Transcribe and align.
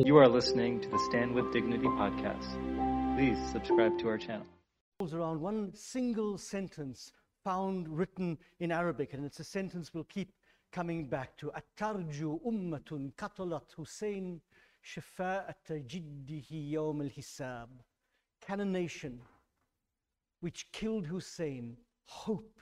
You 0.00 0.16
are 0.18 0.28
listening 0.28 0.80
to 0.82 0.88
the 0.88 0.98
Stand 1.10 1.34
with 1.34 1.52
Dignity 1.52 1.88
podcast. 1.88 2.46
Please 3.16 3.36
subscribe 3.50 3.98
to 3.98 4.06
our 4.06 4.16
channel. 4.16 4.46
Around 5.12 5.40
one 5.40 5.74
single 5.74 6.38
sentence 6.38 7.10
found 7.42 7.88
written 7.88 8.38
in 8.60 8.70
Arabic, 8.70 9.12
and 9.14 9.24
it's 9.24 9.40
a 9.40 9.44
sentence 9.44 9.92
we'll 9.92 10.04
keep 10.04 10.32
coming 10.70 11.08
back 11.08 11.36
to. 11.38 11.50
Atarju 11.50 12.40
ummatun 12.46 13.12
katalat 13.14 13.72
Hussein 13.76 14.40
shifa'at 14.86 15.68
jiddihi 15.68 16.74
yawm 16.74 17.02
al-hisab. 17.02 17.66
Can 18.40 18.60
a 18.60 18.64
nation 18.64 19.20
which 20.38 20.70
killed 20.70 21.06
Hussein 21.06 21.76
hope 22.04 22.60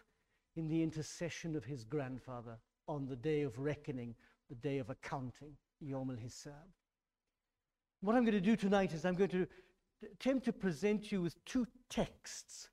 in 0.56 0.68
the 0.68 0.82
intercession 0.82 1.54
of 1.54 1.66
his 1.66 1.84
grandfather 1.84 2.56
on 2.88 3.06
the 3.06 3.16
day 3.16 3.42
of 3.42 3.58
reckoning, 3.58 4.14
the 4.48 4.54
day 4.54 4.78
of 4.78 4.88
accounting, 4.88 5.52
Yom 5.80 6.08
al-Hisab? 6.10 6.72
What 8.06 8.14
I'm 8.14 8.22
going 8.22 8.34
to 8.34 8.40
do 8.40 8.54
tonight 8.54 8.92
is 8.92 9.04
I'm 9.04 9.16
going 9.16 9.30
to 9.30 9.48
attempt 10.12 10.44
to 10.44 10.52
present 10.52 11.10
you 11.10 11.22
with 11.22 11.44
two 11.44 11.66
texts 11.90 12.68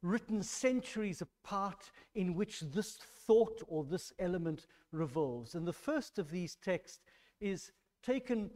written 0.00 0.44
centuries 0.44 1.20
apart 1.20 1.90
in 2.14 2.36
which 2.36 2.60
this 2.60 2.96
thought 3.26 3.60
or 3.66 3.82
this 3.82 4.12
element 4.20 4.68
revolves. 4.92 5.56
And 5.56 5.66
the 5.66 5.72
first 5.72 6.20
of 6.20 6.30
these 6.30 6.54
texts 6.54 7.00
is 7.40 7.72
taken 8.04 8.48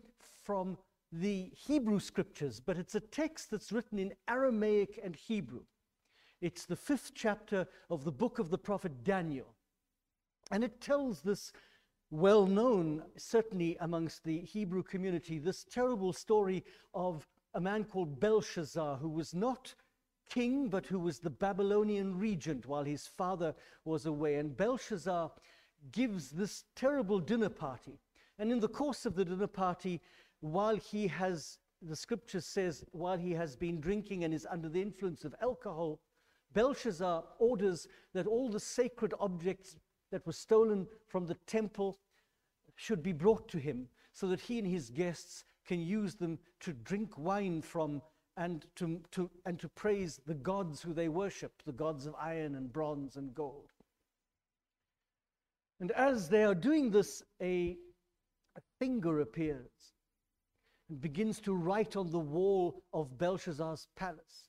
from 0.44 0.78
the 1.10 1.50
Hebrew 1.56 1.98
scriptures, 1.98 2.60
but 2.60 2.78
it's 2.78 2.94
a 2.94 3.00
text 3.00 3.50
that's 3.50 3.72
written 3.72 3.98
in 3.98 4.12
Aramaic 4.28 5.00
and 5.02 5.16
Hebrew. 5.16 5.64
It's 6.40 6.64
the 6.64 6.76
fifth 6.76 7.10
chapter 7.12 7.66
of 7.90 8.04
the 8.04 8.12
book 8.12 8.38
of 8.38 8.50
the 8.50 8.58
prophet 8.58 9.02
Daniel. 9.02 9.56
And 10.52 10.62
it 10.62 10.80
tells 10.80 11.22
this 11.22 11.52
well 12.10 12.46
known, 12.46 13.02
certainly 13.16 13.76
amongst 13.80 14.24
the 14.24 14.40
Hebrew 14.40 14.82
community, 14.82 15.38
this 15.38 15.64
terrible 15.64 16.12
story 16.12 16.64
of 16.92 17.26
a 17.54 17.60
man 17.60 17.84
called 17.84 18.18
Belshazzar, 18.18 18.96
who 18.96 19.08
was 19.08 19.34
not 19.34 19.74
king, 20.28 20.68
but 20.68 20.86
who 20.86 20.98
was 20.98 21.18
the 21.18 21.30
Babylonian 21.30 22.18
regent 22.18 22.66
while 22.66 22.84
his 22.84 23.06
father 23.06 23.54
was 23.84 24.06
away. 24.06 24.36
And 24.36 24.56
Belshazzar 24.56 25.30
gives 25.92 26.30
this 26.30 26.64
terrible 26.74 27.20
dinner 27.20 27.48
party. 27.48 27.98
And 28.38 28.50
in 28.50 28.60
the 28.60 28.68
course 28.68 29.06
of 29.06 29.14
the 29.14 29.24
dinner 29.24 29.46
party, 29.46 30.00
while 30.40 30.76
he 30.76 31.06
has, 31.08 31.58
the 31.82 31.96
scripture 31.96 32.40
says, 32.40 32.84
while 32.92 33.18
he 33.18 33.32
has 33.32 33.56
been 33.56 33.80
drinking 33.80 34.24
and 34.24 34.32
is 34.32 34.46
under 34.50 34.68
the 34.68 34.82
influence 34.82 35.24
of 35.24 35.34
alcohol, 35.42 36.00
Belshazzar 36.54 37.24
orders 37.38 37.86
that 38.14 38.26
all 38.26 38.48
the 38.48 38.60
sacred 38.60 39.14
objects 39.20 39.76
that 40.10 40.26
was 40.26 40.36
stolen 40.36 40.86
from 41.06 41.26
the 41.26 41.34
temple 41.46 41.98
should 42.76 43.02
be 43.02 43.12
brought 43.12 43.48
to 43.48 43.58
him 43.58 43.88
so 44.12 44.26
that 44.28 44.40
he 44.40 44.58
and 44.58 44.66
his 44.66 44.90
guests 44.90 45.44
can 45.66 45.80
use 45.80 46.14
them 46.14 46.38
to 46.60 46.72
drink 46.72 47.16
wine 47.16 47.62
from 47.62 48.02
and 48.36 48.64
to, 48.76 49.00
to, 49.10 49.30
and 49.44 49.58
to 49.58 49.68
praise 49.68 50.20
the 50.26 50.34
gods 50.34 50.80
who 50.80 50.94
they 50.94 51.08
worship, 51.08 51.62
the 51.66 51.72
gods 51.72 52.06
of 52.06 52.14
iron 52.18 52.54
and 52.54 52.72
bronze 52.72 53.16
and 53.16 53.34
gold. 53.34 53.70
And 55.80 55.90
as 55.92 56.28
they 56.28 56.44
are 56.44 56.54
doing 56.54 56.90
this, 56.90 57.22
a, 57.42 57.76
a 58.56 58.60
finger 58.78 59.20
appears 59.20 59.92
and 60.88 61.00
begins 61.00 61.40
to 61.40 61.54
write 61.54 61.96
on 61.96 62.10
the 62.10 62.18
wall 62.18 62.82
of 62.92 63.16
Belshazzar's 63.18 63.88
palace. 63.96 64.48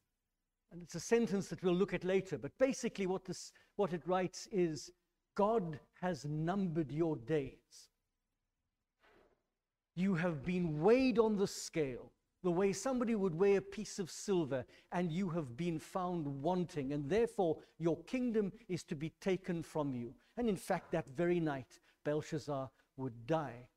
And 0.72 0.81
it's 0.81 0.96
a 0.96 1.00
sentence 1.00 1.48
that 1.50 1.62
we'll 1.62 1.75
look 1.75 1.94
at 1.94 2.03
later, 2.03 2.38
but 2.38 2.58
basically 2.58 3.08
what, 3.08 3.25
this, 3.25 3.52
what 3.75 3.94
it 3.94 4.08
writes 4.08 4.48
is 4.52 4.90
God 5.36 5.80
has 6.02 6.26
numbered 6.26 6.92
your 6.92 7.16
days. 7.16 7.90
You 9.96 10.16
have 10.16 10.44
been 10.44 10.82
weighed 10.82 11.20
on 11.20 11.38
the 11.38 11.48
scale, 11.48 12.12
the 12.44 12.52
way 12.52 12.74
somebody 12.74 13.16
would 13.16 13.36
weigh 13.36 13.56
a 13.56 13.62
piece 13.62 14.00
of 14.00 14.09
silver, 14.09 14.66
and 14.92 15.12
you 15.12 15.30
have 15.30 15.56
been 15.56 15.80
found 15.80 16.26
wanting, 16.26 16.94
and 16.94 17.09
therefore 17.09 17.58
your 17.78 17.98
kingdom 18.04 18.52
is 18.68 18.84
to 18.84 18.96
be 18.96 19.12
taken 19.22 19.62
from 19.62 19.94
you. 19.94 20.14
And 20.38 20.50
in 20.50 20.58
fact, 20.58 20.91
that 20.91 21.08
very 21.09 21.40
night, 21.40 21.80
Belshazzar 22.03 22.70
would 22.97 23.28
die. 23.28 23.68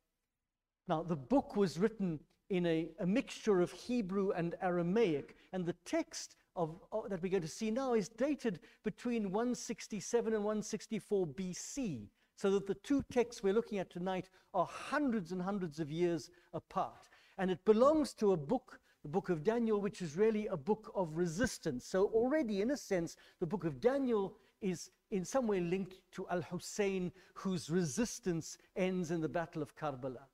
Now, 0.88 1.02
the 1.02 1.16
book 1.16 1.56
was 1.56 1.78
written 1.78 2.20
in 2.50 2.66
a, 2.66 2.88
a 3.00 3.06
mixture 3.06 3.60
of 3.60 3.72
Hebrew 3.72 4.30
and 4.30 4.54
Aramaic, 4.62 5.36
and 5.52 5.66
the 5.66 5.76
text 5.84 6.36
of, 6.56 6.80
of, 6.92 7.08
that 7.10 7.22
we're 7.22 7.30
going 7.30 7.42
to 7.42 7.48
see 7.48 7.70
now 7.70 7.94
is 7.94 8.08
dated 8.08 8.60
between 8.84 9.30
167 9.30 10.32
and 10.32 10.44
164 10.44 11.26
BC, 11.28 12.08
so 12.36 12.50
that 12.50 12.66
the 12.66 12.74
two 12.74 13.02
texts 13.12 13.42
we're 13.42 13.54
looking 13.54 13.78
at 13.78 13.90
tonight 13.90 14.28
are 14.52 14.66
hundreds 14.66 15.32
and 15.32 15.42
hundreds 15.42 15.80
of 15.80 15.90
years 15.90 16.30
apart. 16.52 17.08
And 17.38 17.50
it 17.50 17.64
belongs 17.64 18.14
to 18.14 18.32
a 18.32 18.36
book, 18.36 18.80
the 19.02 19.08
book 19.08 19.28
of 19.28 19.42
Daniel, 19.42 19.80
which 19.80 20.02
is 20.02 20.16
really 20.16 20.46
a 20.46 20.56
book 20.56 20.90
of 20.94 21.16
resistance. 21.16 21.86
So, 21.86 22.06
already, 22.06 22.62
in 22.62 22.70
a 22.70 22.76
sense, 22.76 23.16
the 23.40 23.46
book 23.46 23.64
of 23.64 23.80
Daniel 23.80 24.36
is 24.60 24.90
in 25.10 25.24
some 25.24 25.46
way 25.46 25.60
linked 25.60 26.00
to 26.12 26.26
Al 26.28 26.42
Hussein, 26.42 27.12
whose 27.34 27.70
resistance 27.70 28.56
ends 28.76 29.10
in 29.10 29.20
the 29.20 29.28
Battle 29.28 29.62
of 29.62 29.76
Karbala. 29.76 30.26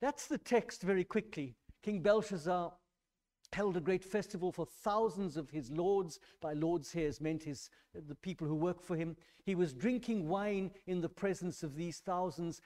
That's 0.00 0.26
the 0.26 0.38
text 0.38 0.82
very 0.82 1.04
quickly. 1.04 1.56
King 1.82 2.00
Belshazzar 2.00 2.72
held 3.54 3.76
a 3.76 3.80
great 3.80 4.04
festival 4.04 4.52
for 4.52 4.66
thousands 4.66 5.36
of 5.36 5.48
his 5.48 5.70
lords. 5.70 6.20
By 6.40 6.52
lords 6.52 6.92
here 6.92 7.06
is 7.06 7.20
meant 7.20 7.42
his, 7.42 7.70
the 7.94 8.14
people 8.16 8.46
who 8.46 8.54
work 8.54 8.82
for 8.82 8.96
him. 8.96 9.16
He 9.44 9.54
was 9.54 9.72
drinking 9.72 10.28
wine 10.28 10.70
in 10.86 11.00
the 11.00 11.08
presence 11.08 11.62
of 11.62 11.76
these 11.76 12.00
thousands. 12.00 12.60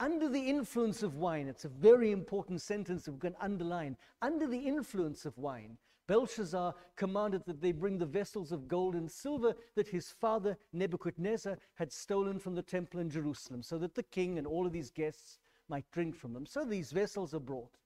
Under 0.00 0.28
the 0.28 0.40
influence 0.40 1.02
of 1.02 1.16
wine, 1.16 1.46
it's 1.46 1.66
a 1.66 1.68
very 1.68 2.10
important 2.10 2.62
sentence 2.62 3.04
that 3.04 3.12
we 3.12 3.20
can 3.20 3.36
underline. 3.40 3.96
Under 4.22 4.46
the 4.46 4.58
influence 4.58 5.26
of 5.26 5.36
wine, 5.36 5.76
Belshazzar 6.06 6.74
commanded 6.96 7.44
that 7.44 7.60
they 7.60 7.72
bring 7.72 7.98
the 7.98 8.06
vessels 8.06 8.50
of 8.50 8.66
gold 8.66 8.94
and 8.94 9.10
silver 9.10 9.54
that 9.76 9.88
his 9.88 10.10
father 10.10 10.56
Nebuchadnezzar 10.72 11.58
had 11.74 11.92
stolen 11.92 12.38
from 12.38 12.54
the 12.54 12.62
temple 12.62 12.98
in 12.98 13.10
Jerusalem, 13.10 13.62
so 13.62 13.78
that 13.78 13.94
the 13.94 14.02
king 14.02 14.38
and 14.38 14.46
all 14.46 14.66
of 14.66 14.72
these 14.72 14.90
guests 14.90 15.38
might 15.68 15.88
drink 15.92 16.16
from 16.16 16.32
them. 16.32 16.46
So 16.46 16.64
these 16.64 16.90
vessels 16.90 17.32
are 17.34 17.38
brought. 17.40 17.76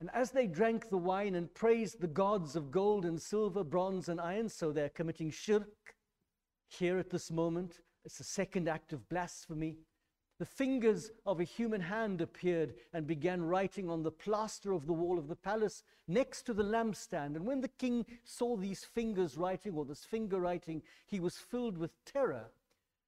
And 0.00 0.10
as 0.14 0.30
they 0.30 0.46
drank 0.46 0.88
the 0.88 0.96
wine 0.96 1.34
and 1.34 1.52
praised 1.52 2.00
the 2.00 2.06
gods 2.06 2.56
of 2.56 2.70
gold 2.70 3.04
and 3.04 3.20
silver, 3.20 3.62
bronze 3.62 4.08
and 4.08 4.18
iron, 4.20 4.48
so 4.48 4.72
they're 4.72 4.88
committing 4.88 5.30
shirk 5.30 5.94
here 6.68 6.98
at 6.98 7.10
this 7.10 7.30
moment. 7.30 7.80
It's 8.04 8.18
the 8.18 8.24
second 8.24 8.66
act 8.66 8.94
of 8.94 9.08
blasphemy. 9.10 9.76
The 10.38 10.46
fingers 10.46 11.10
of 11.26 11.38
a 11.38 11.44
human 11.44 11.82
hand 11.82 12.22
appeared 12.22 12.72
and 12.94 13.06
began 13.06 13.42
writing 13.42 13.90
on 13.90 14.02
the 14.02 14.10
plaster 14.10 14.72
of 14.72 14.86
the 14.86 14.94
wall 14.94 15.18
of 15.18 15.28
the 15.28 15.36
palace 15.36 15.82
next 16.08 16.42
to 16.44 16.54
the 16.54 16.62
lampstand. 16.64 17.36
And 17.36 17.44
when 17.44 17.60
the 17.60 17.68
king 17.68 18.06
saw 18.24 18.56
these 18.56 18.82
fingers 18.82 19.36
writing, 19.36 19.74
or 19.74 19.84
this 19.84 20.02
finger 20.02 20.40
writing, 20.40 20.80
he 21.04 21.20
was 21.20 21.36
filled 21.36 21.76
with 21.76 21.90
terror. 22.06 22.46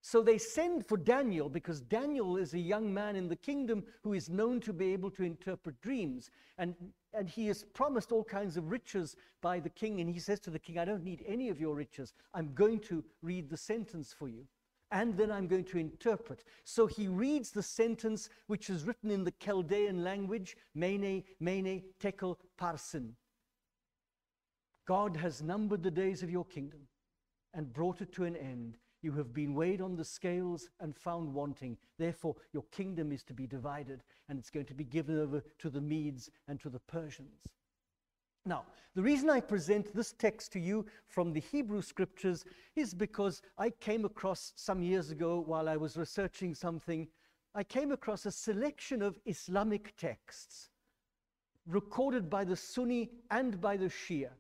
So 0.05 0.21
they 0.21 0.37
send 0.37 0.85
for 0.85 0.97
Daniel 0.97 1.49
because 1.49 1.81
Daniel 1.81 2.37
is 2.37 2.55
a 2.55 2.59
young 2.59 2.93
man 2.93 3.15
in 3.15 3.29
the 3.29 3.37
kingdom 3.37 3.85
who 4.03 4.15
is 4.15 4.29
known 4.29 4.59
to 4.63 4.73
be 4.73 4.93
able 4.93 5.13
to 5.13 5.23
interpret 5.23 5.81
dreams. 5.81 6.29
And, 6.59 6.75
and 7.15 7.29
he 7.29 7.49
is 7.49 7.65
promised 7.73 8.11
all 8.11 8.25
kinds 8.25 8.57
of 8.57 8.73
riches 8.73 9.15
by 9.41 9.61
the 9.61 9.71
king. 9.71 10.01
And 10.01 10.11
he 10.11 10.19
says 10.19 10.41
to 10.41 10.51
the 10.51 10.59
king, 10.59 10.77
I 10.77 10.85
don't 10.85 11.05
need 11.05 11.23
any 11.25 11.51
of 11.51 11.61
your 11.61 11.77
riches. 11.77 12.15
I'm 12.35 12.53
going 12.53 12.81
to 12.81 13.05
read 13.23 13.49
the 13.49 13.57
sentence 13.57 14.13
for 14.13 14.29
you. 14.29 14.45
And 14.91 15.17
then 15.17 15.31
I'm 15.31 15.47
going 15.47 15.65
to 15.67 15.79
interpret. 15.79 16.43
So 16.65 16.89
he 16.89 17.07
reads 17.07 17.53
the 17.53 17.63
sentence 17.63 18.29
which 18.49 18.71
is 18.71 18.85
written 18.85 19.11
in 19.11 19.23
the 19.23 19.33
Chaldean 19.39 20.03
language, 20.03 20.57
Mene, 20.75 21.23
Mene, 21.39 21.81
Tekel, 22.01 22.39
Parsin. 22.61 23.13
God 24.85 25.17
has 25.17 25.43
numbered 25.43 25.85
the 25.85 25.93
days 25.93 26.25
of 26.25 26.31
your 26.31 26.45
kingdom 26.45 26.81
and 27.55 27.73
brought 27.73 28.01
it 28.01 28.13
to 28.15 28.25
an 28.25 28.35
end 28.35 28.79
you 29.03 29.13
have 29.13 29.35
been 29.35 29.55
weighed 29.55 29.81
on 29.81 29.97
the 29.97 30.05
scales 30.05 30.71
and 30.81 30.97
found 30.97 31.35
wanting. 31.35 31.77
Therefore, 31.99 32.37
your 32.53 32.65
kingdom 32.71 33.13
is 33.13 33.23
to 33.25 33.35
be 33.35 33.47
divided, 33.47 34.03
and 34.29 34.39
it's 34.39 34.51
going 34.51 34.67
to 34.67 34.75
be 34.75 34.85
given 34.85 35.19
over 35.19 35.43
to 35.59 35.71
the 35.71 35.81
Medes 35.81 36.31
and 36.49 36.61
to 36.61 36.71
the 36.71 36.79
Persians. 36.79 37.43
Now, 38.45 38.65
the 38.95 39.03
reason 39.03 39.31
I 39.31 39.41
present 39.41 39.95
this 39.95 40.13
text 40.13 40.53
to 40.53 40.61
you 40.61 40.87
from 41.07 41.33
the 41.33 41.41
Hebrew 41.41 41.83
scriptures 41.83 42.45
is 42.75 42.93
because 42.93 43.41
I 43.57 43.71
came 43.71 44.05
across 44.05 44.53
some 44.57 44.83
years 44.83 45.11
ago 45.11 45.43
while 45.47 45.69
I 45.69 45.77
was 45.77 45.97
researching 45.97 46.55
something, 46.55 47.07
I 47.55 47.63
came 47.63 47.93
across 47.93 48.27
a 48.27 48.33
selection 48.33 49.03
of 49.03 49.19
Islamic 49.27 49.95
texts 49.97 50.71
recorded 51.67 52.29
by 52.29 52.45
the 52.45 52.57
Sunni 52.57 53.11
and 53.31 53.61
by 53.61 53.77
the 53.77 53.87
Shia. 53.87 54.31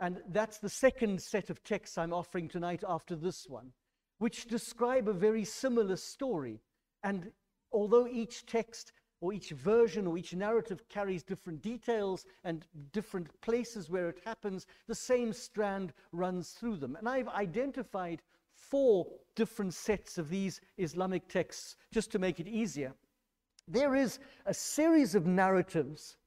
And 0.00 0.22
that's 0.28 0.58
the 0.58 0.68
second 0.68 1.20
set 1.20 1.50
of 1.50 1.64
texts 1.64 1.98
I'm 1.98 2.12
offering 2.12 2.48
tonight 2.48 2.84
after 2.88 3.16
this 3.16 3.48
one, 3.48 3.72
which 4.18 4.46
describe 4.46 5.08
a 5.08 5.12
very 5.12 5.44
similar 5.44 5.96
story. 5.96 6.60
And 7.02 7.32
although 7.72 8.06
each 8.06 8.46
text 8.46 8.92
or 9.20 9.32
each 9.32 9.50
version 9.50 10.06
or 10.06 10.16
each 10.16 10.34
narrative 10.34 10.88
carries 10.88 11.24
different 11.24 11.60
details 11.62 12.24
and 12.44 12.64
different 12.92 13.28
places 13.40 13.90
where 13.90 14.08
it 14.08 14.20
happens, 14.24 14.66
the 14.86 14.94
same 14.94 15.32
strand 15.32 15.92
runs 16.12 16.50
through 16.50 16.76
them. 16.76 16.94
And 16.94 17.08
I've 17.08 17.28
identified 17.28 18.22
four 18.54 19.06
different 19.34 19.74
sets 19.74 20.18
of 20.18 20.28
these 20.28 20.60
Islamic 20.76 21.28
texts 21.28 21.76
just 21.92 22.12
to 22.12 22.18
make 22.18 22.38
it 22.38 22.46
easier. 22.46 22.94
there 23.66 23.94
is 23.94 24.18
a 24.46 24.54
series 24.54 25.14
of 25.14 25.26
narratives 25.26 26.17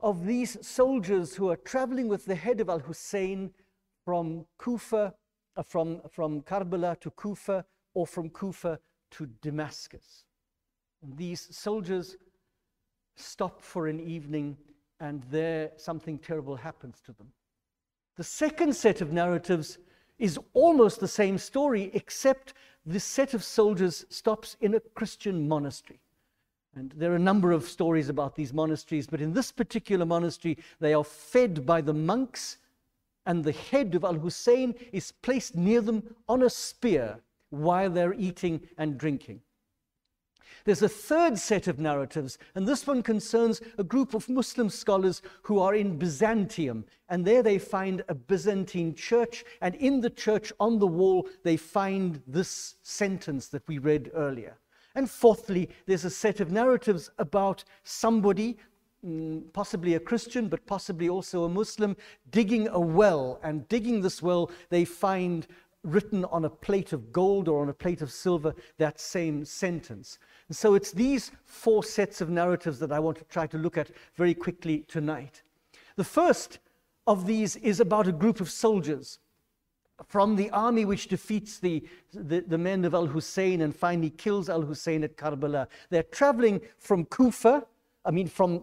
of 0.00 0.26
these 0.26 0.56
soldiers 0.66 1.34
who 1.34 1.50
are 1.50 1.56
traveling 1.56 2.08
with 2.08 2.24
the 2.24 2.34
head 2.34 2.60
of 2.60 2.68
Al 2.68 2.80
Hussein 2.80 3.50
from 4.04 4.46
Kufa, 4.58 5.14
uh, 5.56 5.62
from, 5.62 6.00
from 6.10 6.42
Karbala 6.42 6.98
to 7.00 7.10
Kufa, 7.10 7.64
or 7.94 8.06
from 8.06 8.28
Kufa 8.30 8.78
to 9.12 9.26
Damascus. 9.40 10.24
And 11.02 11.16
these 11.16 11.48
soldiers 11.56 12.16
stop 13.16 13.62
for 13.62 13.86
an 13.86 14.00
evening, 14.00 14.56
and 15.00 15.22
there 15.30 15.70
something 15.76 16.18
terrible 16.18 16.56
happens 16.56 17.00
to 17.06 17.12
them. 17.12 17.28
The 18.16 18.24
second 18.24 18.74
set 18.74 19.00
of 19.00 19.12
narratives 19.12 19.78
is 20.18 20.38
almost 20.52 21.00
the 21.00 21.08
same 21.08 21.38
story, 21.38 21.90
except 21.94 22.54
this 22.86 23.04
set 23.04 23.34
of 23.34 23.42
soldiers 23.42 24.04
stops 24.08 24.56
in 24.60 24.74
a 24.74 24.80
Christian 24.80 25.48
monastery. 25.48 26.00
And 26.76 26.92
there 26.96 27.12
are 27.12 27.16
a 27.16 27.20
number 27.20 27.52
of 27.52 27.68
stories 27.68 28.08
about 28.08 28.34
these 28.34 28.52
monasteries, 28.52 29.06
but 29.06 29.20
in 29.20 29.32
this 29.32 29.52
particular 29.52 30.04
monastery, 30.04 30.58
they 30.80 30.92
are 30.92 31.04
fed 31.04 31.64
by 31.64 31.80
the 31.80 31.94
monks, 31.94 32.58
and 33.26 33.44
the 33.44 33.52
head 33.52 33.94
of 33.94 34.04
Al 34.04 34.14
Hussein 34.14 34.74
is 34.92 35.12
placed 35.12 35.54
near 35.54 35.80
them 35.80 36.02
on 36.28 36.42
a 36.42 36.50
spear 36.50 37.20
while 37.50 37.90
they're 37.90 38.14
eating 38.14 38.60
and 38.76 38.98
drinking. 38.98 39.40
There's 40.64 40.82
a 40.82 40.88
third 40.88 41.38
set 41.38 41.68
of 41.68 41.78
narratives, 41.78 42.38
and 42.54 42.66
this 42.66 42.86
one 42.86 43.02
concerns 43.02 43.60
a 43.76 43.84
group 43.84 44.14
of 44.14 44.28
Muslim 44.30 44.70
scholars 44.70 45.20
who 45.42 45.58
are 45.58 45.74
in 45.74 45.98
Byzantium. 45.98 46.86
And 47.10 47.24
there 47.24 47.42
they 47.42 47.58
find 47.58 48.02
a 48.08 48.14
Byzantine 48.14 48.94
church, 48.94 49.44
and 49.60 49.74
in 49.74 50.00
the 50.00 50.10
church 50.10 50.52
on 50.58 50.78
the 50.78 50.86
wall, 50.86 51.28
they 51.42 51.58
find 51.58 52.22
this 52.26 52.76
sentence 52.82 53.48
that 53.48 53.68
we 53.68 53.76
read 53.76 54.10
earlier. 54.14 54.56
And 54.94 55.10
fourthly, 55.10 55.70
there's 55.86 56.04
a 56.04 56.10
set 56.10 56.40
of 56.40 56.52
narratives 56.52 57.10
about 57.18 57.64
somebody, 57.82 58.56
mm, 59.04 59.42
possibly 59.52 59.94
a 59.94 60.00
Christian, 60.00 60.48
but 60.48 60.64
possibly 60.66 61.08
also 61.08 61.44
a 61.44 61.48
Muslim, 61.48 61.96
digging 62.30 62.68
a 62.68 62.78
well. 62.78 63.40
And 63.42 63.66
digging 63.68 64.00
this 64.00 64.22
well, 64.22 64.50
they 64.70 64.84
find 64.84 65.46
written 65.82 66.24
on 66.26 66.44
a 66.44 66.50
plate 66.50 66.92
of 66.92 67.12
gold 67.12 67.48
or 67.48 67.60
on 67.60 67.68
a 67.68 67.74
plate 67.74 68.02
of 68.02 68.10
silver 68.10 68.54
that 68.78 68.98
same 68.98 69.44
sentence. 69.44 70.18
And 70.48 70.56
so 70.56 70.74
it's 70.74 70.92
these 70.92 71.30
four 71.44 71.84
sets 71.84 72.20
of 72.20 72.30
narratives 72.30 72.78
that 72.78 72.92
I 72.92 72.98
want 72.98 73.18
to 73.18 73.24
try 73.24 73.46
to 73.48 73.58
look 73.58 73.76
at 73.76 73.90
very 74.16 74.34
quickly 74.34 74.84
tonight. 74.88 75.42
The 75.96 76.04
first 76.04 76.58
of 77.06 77.26
these 77.26 77.56
is 77.56 77.80
about 77.80 78.08
a 78.08 78.12
group 78.12 78.40
of 78.40 78.50
soldiers 78.50 79.18
from 80.06 80.36
the 80.36 80.50
army 80.50 80.84
which 80.84 81.08
defeats 81.08 81.58
the, 81.58 81.84
the, 82.12 82.40
the 82.40 82.58
men 82.58 82.84
of 82.84 82.94
Al 82.94 83.06
Hussein 83.06 83.62
and 83.62 83.74
finally 83.74 84.10
kills 84.10 84.48
Al 84.48 84.62
Hussein 84.62 85.04
at 85.04 85.16
Karbala. 85.16 85.68
They're 85.90 86.02
traveling 86.02 86.60
from 86.78 87.04
Kufa, 87.04 87.64
I 88.04 88.10
mean, 88.10 88.26
from 88.26 88.62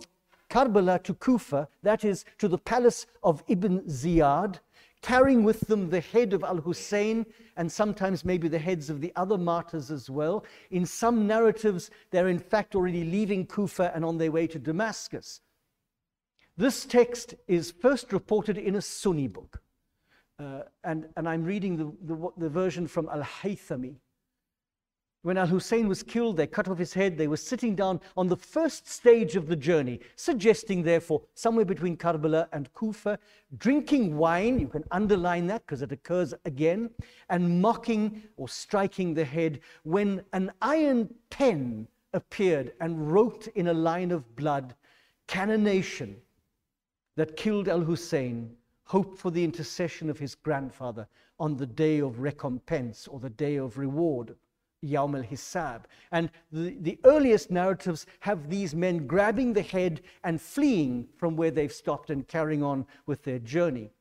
Karbala 0.50 1.02
to 1.04 1.14
Kufa, 1.14 1.68
that 1.84 2.04
is, 2.04 2.26
to 2.40 2.48
the 2.48 2.58
palace 2.58 3.08
of 3.24 3.44
Ibn 3.48 3.82
Ziyad, 3.82 4.60
carrying 5.02 5.44
with 5.44 5.62
them 5.62 5.90
the 5.90 6.02
head 6.02 6.34
of 6.34 6.44
Al 6.44 6.58
Hussein 6.58 7.26
and 7.58 7.72
sometimes 7.72 8.26
maybe 8.26 8.48
the 8.48 8.60
heads 8.60 8.90
of 8.90 9.02
the 9.02 9.14
other 9.16 9.38
martyrs 9.38 9.90
as 9.90 10.10
well. 10.10 10.46
In 10.70 10.86
some 10.86 11.26
narratives, 11.26 11.90
they're 12.12 12.28
in 12.28 12.40
fact 12.40 12.76
already 12.76 13.04
leaving 13.04 13.46
Kufa 13.46 13.92
and 13.96 14.06
on 14.06 14.18
their 14.18 14.32
way 14.32 14.48
to 14.48 14.60
Damascus. 14.60 15.42
This 16.58 16.86
text 16.86 17.34
is 17.48 17.72
first 17.72 18.14
reported 18.14 18.58
in 18.58 18.76
a 18.76 18.82
Sunni 18.82 19.28
book. 19.28 19.62
Uh, 20.42 20.64
and, 20.84 21.08
and 21.18 21.30
I'm 21.30 21.44
reading 21.44 21.78
the, 21.78 21.92
the, 22.14 22.30
the 22.38 22.50
version 22.50 22.88
from 22.88 23.08
Al 23.10 23.22
Haythami. 23.22 23.96
When 25.22 25.38
Al 25.38 25.46
Hussein 25.46 25.88
was 25.88 26.02
killed, 26.02 26.38
they 26.38 26.48
cut 26.48 26.68
off 26.68 26.80
his 26.80 26.96
head. 26.96 27.16
They 27.16 27.28
were 27.28 27.38
sitting 27.38 27.76
down 27.76 28.02
on 28.18 28.28
the 28.28 28.38
first 28.38 28.88
stage 28.88 29.36
of 29.36 29.48
the 29.48 29.56
journey, 29.56 30.00
suggesting, 30.16 30.82
therefore, 30.82 31.22
somewhere 31.36 31.66
between 31.66 31.96
Karbala 31.96 32.48
and 32.54 32.74
Kufa, 32.74 33.20
drinking 33.58 34.18
wine, 34.18 34.60
you 34.60 34.68
can 34.68 34.84
underline 34.90 35.46
that 35.46 35.64
because 35.68 35.84
it 35.84 35.92
occurs 35.92 36.34
again, 36.46 36.90
and 37.30 37.62
mocking 37.62 38.24
or 38.38 38.50
striking 38.50 39.14
the 39.14 39.26
head 39.26 39.60
when 39.84 40.24
an 40.34 40.52
iron 40.64 41.14
pen 41.30 41.88
appeared 42.14 42.74
and 42.82 43.12
wrote 43.12 43.46
in 43.54 43.68
a 43.68 43.74
line 43.74 44.10
of 44.10 44.36
blood, 44.36 44.74
Canonation 45.28 46.16
that 47.16 47.38
killed 47.38 47.68
Al 47.68 47.82
Hussein 47.82 48.56
hope 48.92 49.18
for 49.18 49.32
the 49.32 49.42
intercession 49.42 50.10
of 50.10 50.20
his 50.20 50.36
grandfather 50.36 51.08
on 51.40 51.56
the 51.56 51.66
day 51.66 52.00
of 52.00 52.20
recompense 52.20 53.08
or 53.08 53.22
the 53.22 53.30
day 53.30 53.56
of 53.56 53.78
reward, 53.78 54.36
Yawm 54.84 55.16
al 55.16 55.24
Hisab. 55.24 55.84
And 56.12 56.30
the, 56.52 56.76
the 56.82 57.00
earliest 57.06 57.52
narratives 57.52 58.06
have 58.20 58.50
these 58.50 58.76
men 58.76 59.08
grabbing 59.08 59.54
the 59.54 59.62
head 59.62 60.02
and 60.26 60.42
fleeing 60.42 61.08
from 61.16 61.38
where 61.38 61.52
they've 61.52 61.72
stopped 61.72 62.10
and 62.10 62.28
carrying 62.28 62.64
on 62.64 62.86
with 63.06 63.24
their 63.24 63.40
journey. 63.40 63.92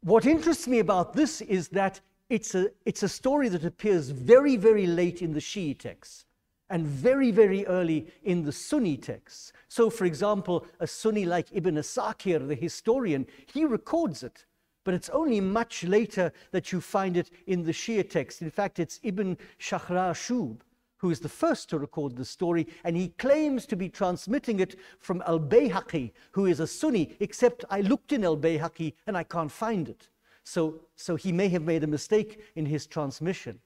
What 0.00 0.24
interests 0.24 0.66
me 0.66 0.78
about 0.78 1.12
this 1.12 1.42
is 1.42 1.68
that 1.68 2.00
it's 2.30 2.54
a, 2.54 2.70
it's 2.86 3.02
a 3.02 3.10
story 3.10 3.50
that 3.50 3.66
appears 3.66 4.08
very, 4.08 4.56
very 4.56 4.86
late 4.86 5.20
in 5.20 5.34
the 5.34 5.40
Shi'i 5.40 5.78
texts 5.78 6.24
and 6.70 6.86
very, 6.86 7.30
very 7.30 7.66
early 7.66 8.06
in 8.22 8.44
the 8.44 8.52
Sunni 8.52 8.96
texts. 8.96 9.52
So, 9.68 9.90
for 9.90 10.04
example, 10.04 10.66
a 10.80 10.86
Sunni 10.86 11.24
like 11.24 11.48
Ibn 11.52 11.76
Asakir, 11.76 12.46
the 12.46 12.54
historian, 12.54 13.26
he 13.46 13.64
records 13.64 14.22
it. 14.22 14.44
But 14.84 14.94
it's 14.94 15.08
only 15.10 15.40
much 15.40 15.84
later 15.84 16.32
that 16.50 16.70
you 16.70 16.80
find 16.80 17.16
it 17.16 17.30
in 17.46 17.64
the 17.64 17.72
Shia 17.72 18.08
text. 18.08 18.42
In 18.42 18.50
fact, 18.50 18.78
it's 18.78 19.00
Ibn 19.02 19.38
Shahrashub 19.58 20.58
who 21.04 21.10
is 21.10 21.20
the 21.20 21.28
first 21.28 21.68
to 21.68 21.78
record 21.78 22.16
the 22.16 22.24
story, 22.24 22.66
and 22.82 22.96
he 22.96 23.08
claims 23.18 23.66
to 23.66 23.76
be 23.76 23.90
transmitting 23.90 24.58
it 24.58 24.74
from 25.00 25.22
Al 25.26 25.38
Bayhaqi, 25.38 26.10
who 26.30 26.46
is 26.46 26.60
a 26.60 26.66
Sunni, 26.66 27.14
except 27.20 27.62
I 27.68 27.82
looked 27.82 28.12
in 28.12 28.24
Al 28.24 28.38
Bayhaqi 28.38 28.94
and 29.06 29.14
I 29.14 29.22
can't 29.22 29.52
find 29.52 29.86
it. 29.90 30.08
So, 30.44 30.80
so 30.96 31.14
he 31.16 31.30
may 31.30 31.48
have 31.48 31.62
made 31.62 31.84
a 31.84 31.86
mistake 31.86 32.40
in 32.56 32.64
his 32.64 32.86
transmission. 32.86 33.60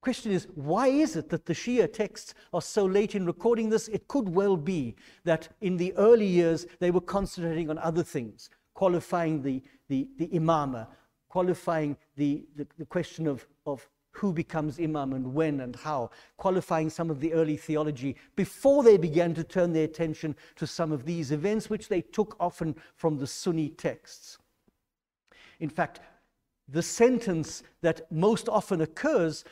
Question 0.00 0.30
is, 0.30 0.46
why 0.54 0.86
is 0.86 1.16
it 1.16 1.28
that 1.30 1.46
the 1.46 1.52
Shia 1.52 1.92
texts 1.92 2.34
are 2.52 2.62
so 2.62 2.84
late 2.84 3.14
in 3.14 3.26
recording 3.26 3.68
this? 3.68 3.88
It 3.88 4.06
could 4.06 4.28
well 4.28 4.56
be 4.56 4.94
that 5.24 5.48
in 5.60 5.76
the 5.76 5.92
early 5.96 6.26
years 6.26 6.66
they 6.78 6.90
were 6.90 7.00
concentrating 7.00 7.68
on 7.68 7.78
other 7.78 8.04
things, 8.04 8.48
qualifying 8.74 9.42
the, 9.42 9.60
the, 9.88 10.08
the 10.18 10.28
imama, 10.28 10.86
qualifying 11.28 11.96
the, 12.16 12.46
the, 12.54 12.66
the 12.78 12.86
question 12.86 13.26
of, 13.26 13.46
of 13.66 13.88
who 14.12 14.32
becomes 14.32 14.78
imam 14.78 15.12
and 15.12 15.34
when 15.34 15.60
and 15.60 15.74
how, 15.76 16.10
qualifying 16.36 16.90
some 16.90 17.10
of 17.10 17.20
the 17.20 17.32
early 17.32 17.56
theology 17.56 18.16
before 18.36 18.82
they 18.82 18.96
began 18.96 19.34
to 19.34 19.44
turn 19.44 19.72
their 19.72 19.84
attention 19.84 20.34
to 20.56 20.66
some 20.66 20.92
of 20.92 21.04
these 21.04 21.32
events, 21.32 21.68
which 21.68 21.88
they 21.88 22.00
took 22.00 22.36
often 22.38 22.74
from 22.94 23.18
the 23.18 23.26
Sunni 23.26 23.68
texts. 23.70 24.38
In 25.60 25.68
fact, 25.68 26.00
the 26.68 26.82
sentence 26.82 27.62
that 27.80 28.10
most 28.12 28.48
often 28.48 28.80
occurs 28.82 29.44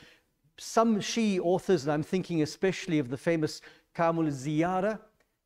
some 0.59 0.97
Shi'i 1.01 1.39
authors, 1.41 1.85
and 1.85 1.93
I'm 1.93 2.03
thinking 2.03 2.43
especially 2.43 2.99
of 2.99 3.09
the 3.09 3.17
famous 3.17 3.61
Kamil 3.95 4.27
Ziyara, 4.27 4.99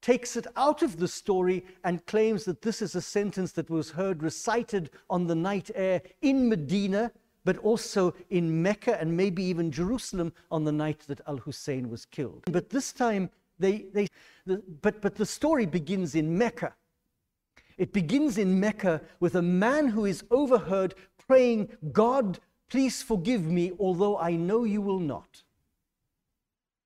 takes 0.02 0.36
it 0.36 0.46
out 0.56 0.82
of 0.82 0.98
the 0.98 1.08
story 1.08 1.64
and 1.84 2.04
claims 2.06 2.44
that 2.44 2.62
this 2.62 2.80
is 2.80 2.94
a 2.94 3.02
sentence 3.02 3.52
that 3.52 3.68
was 3.68 3.90
heard 3.90 4.22
recited 4.22 4.90
on 5.10 5.26
the 5.26 5.34
night 5.34 5.70
air 5.74 6.00
in 6.22 6.48
Medina, 6.48 7.12
but 7.44 7.58
also 7.58 8.14
in 8.30 8.62
Mecca 8.62 9.00
and 9.00 9.16
maybe 9.16 9.42
even 9.42 9.70
Jerusalem 9.70 10.32
on 10.50 10.64
the 10.64 10.72
night 10.72 11.00
that 11.06 11.20
Al 11.26 11.38
Hussein 11.38 11.90
was 11.90 12.06
killed. 12.06 12.44
But 12.50 12.70
this 12.70 12.92
time, 12.92 13.30
they, 13.58 13.86
they, 13.92 14.06
the, 14.46 14.62
but, 14.80 15.02
but 15.02 15.16
the 15.16 15.26
story 15.26 15.66
begins 15.66 16.14
in 16.14 16.36
Mecca. 16.36 16.74
It 17.76 17.92
begins 17.92 18.36
in 18.38 18.60
Mecca 18.60 19.00
with 19.20 19.34
a 19.34 19.42
man 19.42 19.88
who 19.88 20.04
is 20.04 20.24
overheard 20.30 20.94
praying, 21.26 21.68
God, 21.92 22.38
Please 22.70 23.02
forgive 23.02 23.44
me, 23.44 23.72
although 23.80 24.16
I 24.16 24.36
know 24.36 24.62
you 24.62 24.80
will 24.80 25.00
not. 25.00 25.42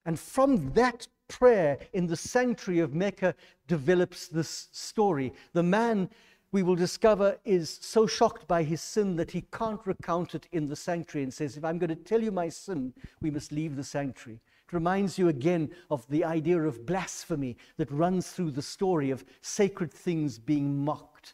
And 0.06 0.18
from 0.18 0.72
that 0.72 1.06
prayer 1.28 1.78
in 1.92 2.06
the 2.06 2.16
sanctuary 2.16 2.80
of 2.80 2.94
Mecca 2.94 3.34
develops 3.68 4.26
this 4.26 4.68
story. 4.72 5.32
The 5.52 5.62
man, 5.62 6.08
we 6.52 6.62
will 6.62 6.74
discover, 6.74 7.38
is 7.44 7.78
so 7.82 8.06
shocked 8.06 8.48
by 8.48 8.62
his 8.62 8.80
sin 8.80 9.16
that 9.16 9.30
he 9.30 9.44
can't 9.52 9.80
recount 9.86 10.34
it 10.34 10.48
in 10.52 10.68
the 10.68 10.76
sanctuary 10.76 11.24
and 11.24 11.32
says, 11.32 11.56
If 11.56 11.64
I'm 11.64 11.78
going 11.78 11.90
to 11.90 11.96
tell 11.96 12.22
you 12.22 12.32
my 12.32 12.48
sin, 12.48 12.94
we 13.20 13.30
must 13.30 13.52
leave 13.52 13.76
the 13.76 13.84
sanctuary. 13.84 14.40
It 14.66 14.72
reminds 14.72 15.18
you 15.18 15.28
again 15.28 15.70
of 15.90 16.08
the 16.08 16.24
idea 16.24 16.62
of 16.62 16.86
blasphemy 16.86 17.58
that 17.76 17.90
runs 17.90 18.30
through 18.30 18.52
the 18.52 18.62
story 18.62 19.10
of 19.10 19.24
sacred 19.42 19.92
things 19.92 20.38
being 20.38 20.82
mocked 20.82 21.33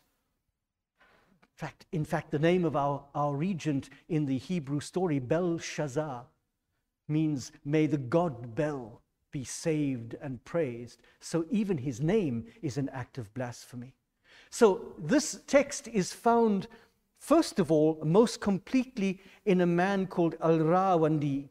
fact, 1.61 1.85
in 1.93 2.07
fact, 2.07 2.31
the 2.31 2.39
name 2.39 2.65
of 2.65 2.75
our, 2.75 3.05
our 3.15 3.35
regent 3.35 3.91
in 4.09 4.25
the 4.25 4.39
Hebrew 4.39 4.81
story, 4.81 5.19
Belshazzar, 5.19 6.25
means 7.07 7.53
may 7.67 7.87
the 7.87 7.99
God 7.99 8.55
Bel 8.55 9.03
be 9.31 9.45
saved 9.45 10.15
and 10.23 10.43
praised. 10.45 11.03
So 11.21 11.45
even 11.51 11.77
his 11.77 12.01
name 12.01 12.47
is 12.63 12.79
an 12.79 12.89
act 12.89 13.19
of 13.19 13.35
blasphemy. 13.35 13.95
So 14.49 14.95
this 14.99 15.43
text 15.47 15.87
is 15.89 16.15
found, 16.15 16.67
first 17.19 17.59
of 17.59 17.71
all, 17.71 17.99
most 18.03 18.41
completely 18.41 19.21
in 19.45 19.61
a 19.61 19.67
man 19.67 20.07
called 20.07 20.37
Al 20.41 20.59
Rawandi, 20.59 21.51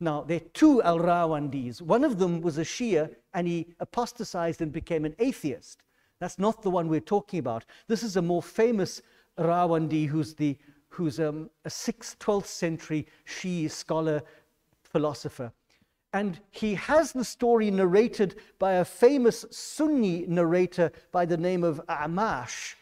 Now, 0.00 0.22
there 0.22 0.38
are 0.38 0.52
two 0.54 0.82
Al 0.82 0.98
Rawandis. 0.98 1.82
One 1.82 2.04
of 2.04 2.18
them 2.18 2.40
was 2.40 2.56
a 2.56 2.64
Shia 2.64 3.14
and 3.34 3.46
he 3.46 3.66
apostatized 3.78 4.62
and 4.62 4.72
became 4.72 5.04
an 5.04 5.16
atheist. 5.18 5.82
That's 6.18 6.38
not 6.38 6.62
the 6.62 6.70
one 6.70 6.88
we're 6.88 7.00
talking 7.00 7.38
about. 7.40 7.64
This 7.88 8.02
is 8.02 8.16
a 8.16 8.22
more 8.22 8.42
famous 8.42 9.02
Rawandi 9.38 10.06
who's, 10.06 10.34
the, 10.34 10.56
who's 10.88 11.20
um, 11.20 11.50
a 11.64 11.68
6th, 11.68 12.16
12th 12.18 12.46
century 12.46 13.06
Shia 13.26 13.70
scholar, 13.70 14.22
philosopher. 14.82 15.52
And 16.12 16.40
he 16.50 16.74
has 16.74 17.12
the 17.12 17.24
story 17.24 17.70
narrated 17.70 18.36
by 18.58 18.74
a 18.74 18.84
famous 18.84 19.44
Sunni 19.50 20.24
narrator 20.26 20.90
by 21.12 21.24
the 21.24 21.36
name 21.36 21.62
of 21.62 21.80
Amash, 21.88 22.74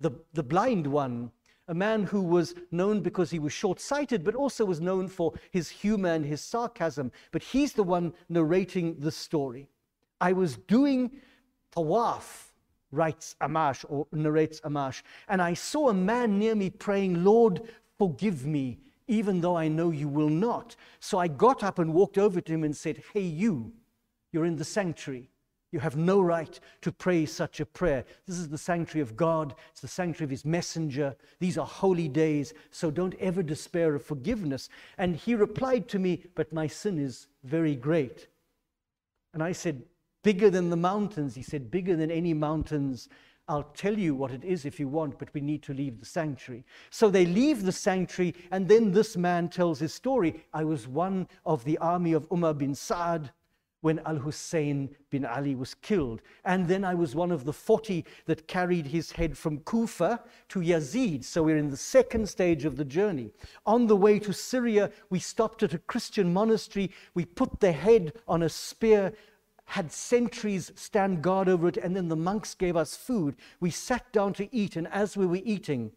the, 0.00 0.12
the 0.32 0.42
blind 0.42 0.86
one, 0.86 1.30
a 1.68 1.74
man 1.74 2.02
who 2.02 2.22
was 2.22 2.54
known 2.72 3.00
because 3.00 3.30
he 3.30 3.38
was 3.38 3.52
short 3.52 3.78
sighted, 3.80 4.24
but 4.24 4.34
also 4.34 4.64
was 4.64 4.80
known 4.80 5.06
for 5.06 5.34
his 5.52 5.68
humor 5.68 6.08
and 6.08 6.24
his 6.24 6.40
sarcasm. 6.40 7.12
But 7.30 7.42
he's 7.42 7.74
the 7.74 7.84
one 7.84 8.12
narrating 8.28 8.96
the 8.98 9.12
story. 9.12 9.68
I 10.20 10.32
was 10.32 10.56
doing 10.56 11.12
tawaf, 11.74 12.49
writes 12.92 13.36
Amash 13.40 13.84
or 13.88 14.06
narrates 14.12 14.60
Amash, 14.62 15.02
and 15.28 15.40
I 15.40 15.54
saw 15.54 15.88
a 15.88 15.94
man 15.94 16.38
near 16.38 16.54
me 16.54 16.70
praying, 16.70 17.24
Lord, 17.24 17.62
forgive 17.98 18.46
me 18.46 18.78
even 19.10 19.40
though 19.40 19.56
I 19.56 19.66
know 19.66 19.90
you 19.90 20.06
will 20.08 20.28
not. 20.28 20.76
So 21.00 21.18
I 21.18 21.26
got 21.26 21.64
up 21.64 21.80
and 21.80 21.92
walked 21.92 22.16
over 22.16 22.40
to 22.40 22.52
him 22.52 22.62
and 22.62 22.76
said, 22.76 23.02
Hey, 23.12 23.22
you, 23.22 23.72
you're 24.30 24.44
in 24.44 24.54
the 24.54 24.64
sanctuary. 24.64 25.30
You 25.72 25.80
have 25.80 25.96
no 25.96 26.20
right 26.20 26.58
to 26.82 26.90
pray 26.90 27.26
such 27.26 27.60
a 27.60 27.66
prayer. 27.66 28.04
This 28.26 28.38
is 28.38 28.48
the 28.48 28.58
sanctuary 28.58 29.02
of 29.02 29.16
God, 29.16 29.54
it's 29.70 29.80
the 29.80 29.88
sanctuary 29.88 30.24
of 30.24 30.30
His 30.30 30.44
messenger. 30.44 31.14
These 31.38 31.58
are 31.58 31.66
holy 31.66 32.08
days, 32.08 32.52
so 32.70 32.90
don't 32.90 33.14
ever 33.20 33.42
despair 33.42 33.94
of 33.94 34.04
forgiveness. 34.04 34.68
And 34.98 35.14
he 35.14 35.34
replied 35.34 35.88
to 35.88 35.98
me, 35.98 36.24
But 36.34 36.52
my 36.52 36.66
sin 36.66 36.98
is 36.98 37.28
very 37.44 37.76
great. 37.76 38.26
And 39.32 39.42
I 39.42 39.52
said, 39.52 39.82
Bigger 40.22 40.50
than 40.50 40.70
the 40.70 40.76
mountains. 40.76 41.34
He 41.34 41.42
said, 41.42 41.70
Bigger 41.70 41.96
than 41.96 42.10
any 42.10 42.34
mountains 42.34 43.08
I'll 43.50 43.64
tell 43.74 43.98
you 43.98 44.14
what 44.14 44.30
it 44.30 44.44
is 44.44 44.64
if 44.64 44.78
you 44.78 44.86
want, 44.86 45.18
but 45.18 45.34
we 45.34 45.40
need 45.40 45.64
to 45.64 45.74
leave 45.74 45.98
the 45.98 46.06
sanctuary. 46.06 46.64
So 46.90 47.10
they 47.10 47.26
leave 47.26 47.64
the 47.64 47.72
sanctuary, 47.72 48.36
and 48.52 48.68
then 48.68 48.92
this 48.92 49.16
man 49.16 49.48
tells 49.48 49.80
his 49.80 49.92
story. 49.92 50.44
I 50.54 50.62
was 50.62 50.86
one 50.86 51.26
of 51.44 51.64
the 51.64 51.76
army 51.78 52.12
of 52.12 52.28
Umar 52.30 52.54
bin 52.54 52.76
Saad 52.76 53.32
when 53.80 53.98
Al 54.00 54.16
Hussein 54.16 54.94
bin 55.10 55.24
Ali 55.24 55.56
was 55.56 55.74
killed. 55.74 56.22
And 56.44 56.68
then 56.68 56.84
I 56.84 56.94
was 56.94 57.16
one 57.16 57.32
of 57.32 57.44
the 57.44 57.52
40 57.52 58.04
that 58.26 58.46
carried 58.46 58.86
his 58.86 59.10
head 59.10 59.36
from 59.36 59.58
Kufa 59.60 60.22
to 60.50 60.60
Yazid. 60.60 61.24
So 61.24 61.42
we're 61.42 61.56
in 61.56 61.70
the 61.70 61.76
second 61.76 62.28
stage 62.28 62.64
of 62.64 62.76
the 62.76 62.84
journey. 62.84 63.32
On 63.66 63.86
the 63.86 63.96
way 63.96 64.18
to 64.20 64.32
Syria, 64.32 64.92
we 65.08 65.18
stopped 65.18 65.62
at 65.62 65.74
a 65.74 65.78
Christian 65.78 66.32
monastery. 66.32 66.92
We 67.14 67.24
put 67.24 67.58
the 67.58 67.72
head 67.72 68.12
on 68.28 68.42
a 68.42 68.48
spear 68.48 69.12
had 69.70 69.92
sentries 69.92 70.72
stand 70.74 71.22
guard 71.22 71.48
over 71.48 71.68
it, 71.68 71.76
and 71.76 71.94
then 71.94 72.08
the 72.08 72.16
monks 72.16 72.54
gave 72.54 72.76
us 72.76 72.96
food. 72.96 73.36
We 73.60 73.70
sat 73.70 74.12
down 74.12 74.32
to 74.34 74.52
eat, 74.54 74.74
and 74.74 74.88
as 74.88 75.16
we 75.16 75.26
were 75.26 75.38
eating, 75.44 75.92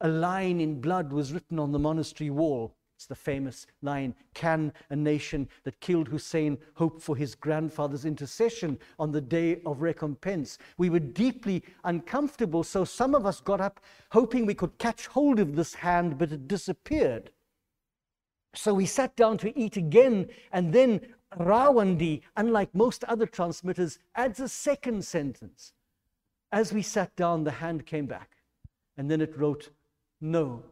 a 0.00 0.06
line 0.06 0.60
in 0.60 0.80
blood 0.80 1.12
was 1.12 1.32
written 1.32 1.58
on 1.58 1.72
the 1.72 1.80
monastery 1.80 2.30
wall. 2.30 2.76
It's 2.96 3.06
the 3.06 3.16
famous 3.16 3.66
line 3.82 4.14
Can 4.34 4.72
a 4.90 4.94
nation 4.94 5.48
that 5.64 5.80
killed 5.80 6.06
Hussein 6.06 6.58
hope 6.74 7.02
for 7.02 7.16
his 7.16 7.34
grandfather's 7.34 8.04
intercession 8.04 8.78
on 9.00 9.10
the 9.10 9.20
day 9.20 9.62
of 9.66 9.82
recompense? 9.82 10.56
We 10.76 10.88
were 10.88 11.00
deeply 11.00 11.64
uncomfortable, 11.82 12.62
so 12.62 12.84
some 12.84 13.16
of 13.16 13.26
us 13.26 13.40
got 13.40 13.60
up 13.60 13.80
hoping 14.12 14.46
we 14.46 14.54
could 14.54 14.78
catch 14.78 15.08
hold 15.08 15.40
of 15.40 15.56
this 15.56 15.74
hand, 15.74 16.18
but 16.18 16.30
it 16.30 16.46
disappeared. 16.46 17.32
So 18.54 18.74
we 18.74 18.86
sat 18.86 19.16
down 19.16 19.38
to 19.38 19.58
eat 19.58 19.76
again, 19.76 20.28
and 20.52 20.72
then 20.72 21.00
Rawandi, 21.36 22.22
unlike 22.36 22.74
most 22.74 23.04
other 23.04 23.26
transmitters, 23.26 23.98
adds 24.14 24.40
a 24.40 24.48
second 24.48 25.04
sentence. 25.04 25.72
As 26.50 26.72
we 26.72 26.82
sat 26.82 27.14
down, 27.16 27.44
the 27.44 27.50
hand 27.50 27.84
came 27.84 28.06
back, 28.06 28.30
and 28.96 29.10
then 29.10 29.20
it 29.20 29.36
wrote, 29.36 29.70
No, 30.20 30.62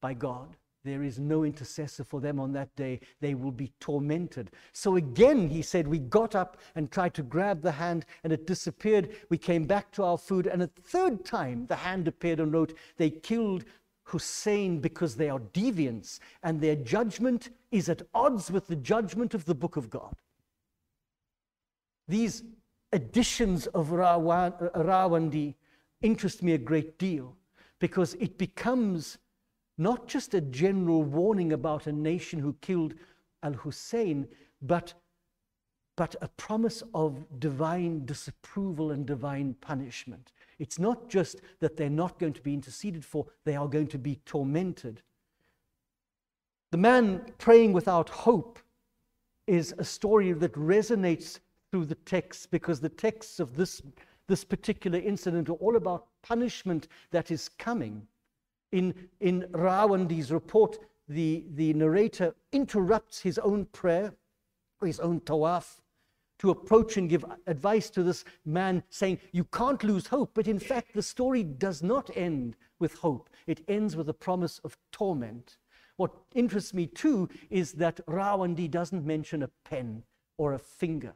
by 0.00 0.14
God. 0.14 0.56
There 0.82 1.02
is 1.02 1.18
no 1.18 1.44
intercessor 1.44 2.04
for 2.04 2.20
them 2.20 2.40
on 2.40 2.52
that 2.52 2.74
day. 2.74 3.00
They 3.20 3.34
will 3.34 3.52
be 3.52 3.72
tormented. 3.80 4.50
So 4.72 4.96
again, 4.96 5.50
he 5.50 5.60
said, 5.60 5.86
we 5.86 5.98
got 5.98 6.34
up 6.34 6.56
and 6.74 6.90
tried 6.90 7.12
to 7.14 7.22
grab 7.22 7.60
the 7.60 7.72
hand, 7.72 8.06
and 8.24 8.32
it 8.32 8.46
disappeared. 8.46 9.10
We 9.28 9.36
came 9.36 9.64
back 9.64 9.92
to 9.92 10.04
our 10.04 10.16
food, 10.16 10.46
and 10.46 10.62
a 10.62 10.68
third 10.68 11.24
time 11.24 11.66
the 11.66 11.76
hand 11.76 12.08
appeared 12.08 12.40
and 12.40 12.50
wrote, 12.50 12.72
They 12.96 13.10
killed 13.10 13.66
Hussein 14.10 14.78
because 14.80 15.16
they 15.16 15.28
are 15.28 15.40
deviants 15.40 16.18
and 16.42 16.60
their 16.60 16.76
judgment 16.76 17.50
is 17.70 17.88
at 17.88 18.02
odds 18.14 18.50
with 18.50 18.66
the 18.66 18.76
judgment 18.76 19.34
of 19.34 19.44
the 19.44 19.54
book 19.54 19.76
of 19.76 19.90
God. 19.90 20.14
These 22.08 22.42
additions 22.92 23.66
of 23.68 23.88
Rawandi 23.88 25.54
interest 26.02 26.42
me 26.42 26.52
a 26.52 26.58
great 26.58 26.98
deal 26.98 27.36
because 27.78 28.14
it 28.14 28.36
becomes 28.38 29.18
not 29.78 30.06
just 30.06 30.34
a 30.34 30.40
general 30.40 31.02
warning 31.02 31.52
about 31.52 31.86
a 31.86 31.92
nation 31.92 32.38
who 32.38 32.52
killed 32.60 32.94
Al 33.42 33.54
Hussein, 33.54 34.28
but, 34.60 34.92
but 35.96 36.14
a 36.20 36.28
promise 36.28 36.82
of 36.92 37.24
divine 37.38 38.04
disapproval 38.04 38.90
and 38.90 39.06
divine 39.06 39.54
punishment. 39.60 40.32
It's 40.60 40.78
not 40.78 41.08
just 41.08 41.40
that 41.60 41.76
they're 41.76 41.90
not 41.90 42.18
going 42.18 42.34
to 42.34 42.42
be 42.42 42.54
interceded 42.54 43.04
for, 43.04 43.26
they 43.44 43.56
are 43.56 43.66
going 43.66 43.88
to 43.88 43.98
be 43.98 44.20
tormented. 44.26 45.02
The 46.70 46.76
man 46.76 47.22
praying 47.38 47.72
without 47.72 48.10
hope 48.10 48.60
is 49.46 49.74
a 49.78 49.84
story 49.84 50.32
that 50.32 50.52
resonates 50.52 51.40
through 51.70 51.86
the 51.86 51.96
text 51.96 52.50
because 52.50 52.78
the 52.78 52.90
texts 52.90 53.40
of 53.40 53.56
this, 53.56 53.80
this 54.28 54.44
particular 54.44 54.98
incident 54.98 55.48
are 55.48 55.54
all 55.54 55.76
about 55.76 56.06
punishment 56.22 56.88
that 57.10 57.30
is 57.30 57.48
coming. 57.48 58.06
In, 58.70 58.94
in 59.20 59.46
Rawandi's 59.52 60.30
report, 60.30 60.78
the, 61.08 61.44
the 61.54 61.72
narrator 61.72 62.34
interrupts 62.52 63.20
his 63.20 63.38
own 63.38 63.64
prayer, 63.64 64.12
his 64.84 65.00
own 65.00 65.20
tawaf, 65.20 65.80
to 66.40 66.50
approach 66.50 66.96
and 66.96 67.08
give 67.08 67.24
advice 67.46 67.90
to 67.90 68.02
this 68.02 68.24
man, 68.44 68.82
saying, 68.88 69.18
You 69.32 69.44
can't 69.44 69.84
lose 69.84 70.06
hope. 70.06 70.32
But 70.34 70.48
in 70.48 70.58
fact, 70.58 70.94
the 70.94 71.02
story 71.02 71.42
does 71.42 71.82
not 71.82 72.10
end 72.16 72.56
with 72.78 72.94
hope, 72.94 73.30
it 73.46 73.62
ends 73.68 73.94
with 73.94 74.08
a 74.08 74.14
promise 74.14 74.58
of 74.64 74.76
torment. 74.90 75.58
What 75.96 76.12
interests 76.34 76.72
me 76.72 76.86
too 76.86 77.28
is 77.50 77.72
that 77.74 78.00
Rawandi 78.06 78.70
doesn't 78.70 79.04
mention 79.04 79.42
a 79.42 79.50
pen 79.64 80.02
or 80.38 80.54
a 80.54 80.58
finger, 80.58 81.12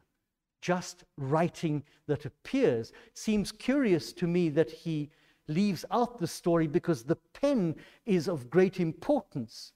just 0.60 1.04
writing 1.16 1.82
that 2.06 2.26
appears. 2.26 2.90
It 2.90 3.16
seems 3.16 3.50
curious 3.50 4.12
to 4.12 4.26
me 4.26 4.50
that 4.50 4.70
he 4.70 5.08
leaves 5.48 5.86
out 5.90 6.18
the 6.18 6.26
story 6.26 6.66
because 6.66 7.02
the 7.02 7.16
pen 7.32 7.76
is 8.04 8.28
of 8.28 8.50
great 8.50 8.78
importance. 8.78 9.72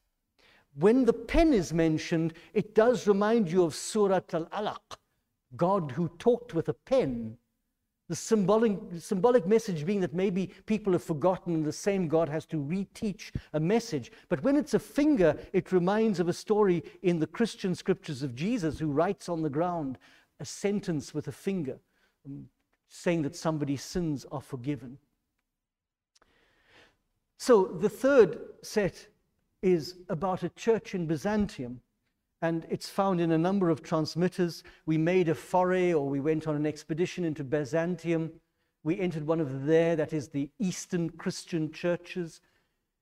When 0.74 1.06
the 1.06 1.14
pen 1.14 1.54
is 1.54 1.72
mentioned, 1.72 2.34
it 2.52 2.74
does 2.74 3.08
remind 3.08 3.50
you 3.50 3.64
of 3.64 3.74
Surat 3.74 4.34
al 4.34 4.44
Alaq, 4.46 4.98
God 5.56 5.92
who 5.92 6.08
talked 6.18 6.54
with 6.54 6.68
a 6.68 6.74
pen. 6.74 7.36
The 8.08 8.16
symbolic, 8.16 8.78
symbolic 8.98 9.46
message 9.46 9.84
being 9.84 10.00
that 10.00 10.14
maybe 10.14 10.50
people 10.64 10.94
have 10.94 11.02
forgotten 11.02 11.54
and 11.54 11.64
the 11.64 11.72
same 11.72 12.08
God 12.08 12.28
has 12.30 12.46
to 12.46 12.56
reteach 12.56 13.32
a 13.52 13.60
message. 13.60 14.10
But 14.30 14.42
when 14.42 14.56
it's 14.56 14.74
a 14.74 14.78
finger, 14.78 15.38
it 15.52 15.72
reminds 15.72 16.18
of 16.18 16.28
a 16.28 16.32
story 16.32 16.82
in 17.02 17.18
the 17.18 17.26
Christian 17.26 17.74
scriptures 17.74 18.22
of 18.22 18.34
Jesus 18.34 18.78
who 18.78 18.90
writes 18.90 19.28
on 19.28 19.42
the 19.42 19.50
ground 19.50 19.98
a 20.40 20.44
sentence 20.44 21.12
with 21.12 21.28
a 21.28 21.32
finger, 21.32 21.78
um, 22.24 22.48
saying 22.88 23.22
that 23.22 23.36
somebody's 23.36 23.82
sins 23.82 24.24
are 24.32 24.40
forgiven. 24.40 24.96
So 27.36 27.64
the 27.66 27.90
third 27.90 28.38
set 28.62 29.08
is 29.60 29.96
about 30.08 30.42
a 30.42 30.48
church 30.50 30.94
in 30.94 31.06
Byzantium 31.06 31.80
and 32.42 32.66
it's 32.70 32.88
found 32.88 33.20
in 33.20 33.32
a 33.32 33.38
number 33.38 33.70
of 33.70 33.82
transmitters. 33.82 34.62
We 34.86 34.98
made 34.98 35.28
a 35.28 35.34
foray 35.34 35.92
or 35.92 36.08
we 36.08 36.20
went 36.20 36.46
on 36.46 36.56
an 36.56 36.66
expedition 36.66 37.24
into 37.24 37.44
Byzantium. 37.44 38.32
We 38.84 39.00
entered 39.00 39.26
one 39.26 39.40
of 39.40 39.66
there, 39.66 39.96
that 39.96 40.12
is 40.12 40.28
the 40.28 40.50
Eastern 40.58 41.10
Christian 41.10 41.72
churches, 41.72 42.40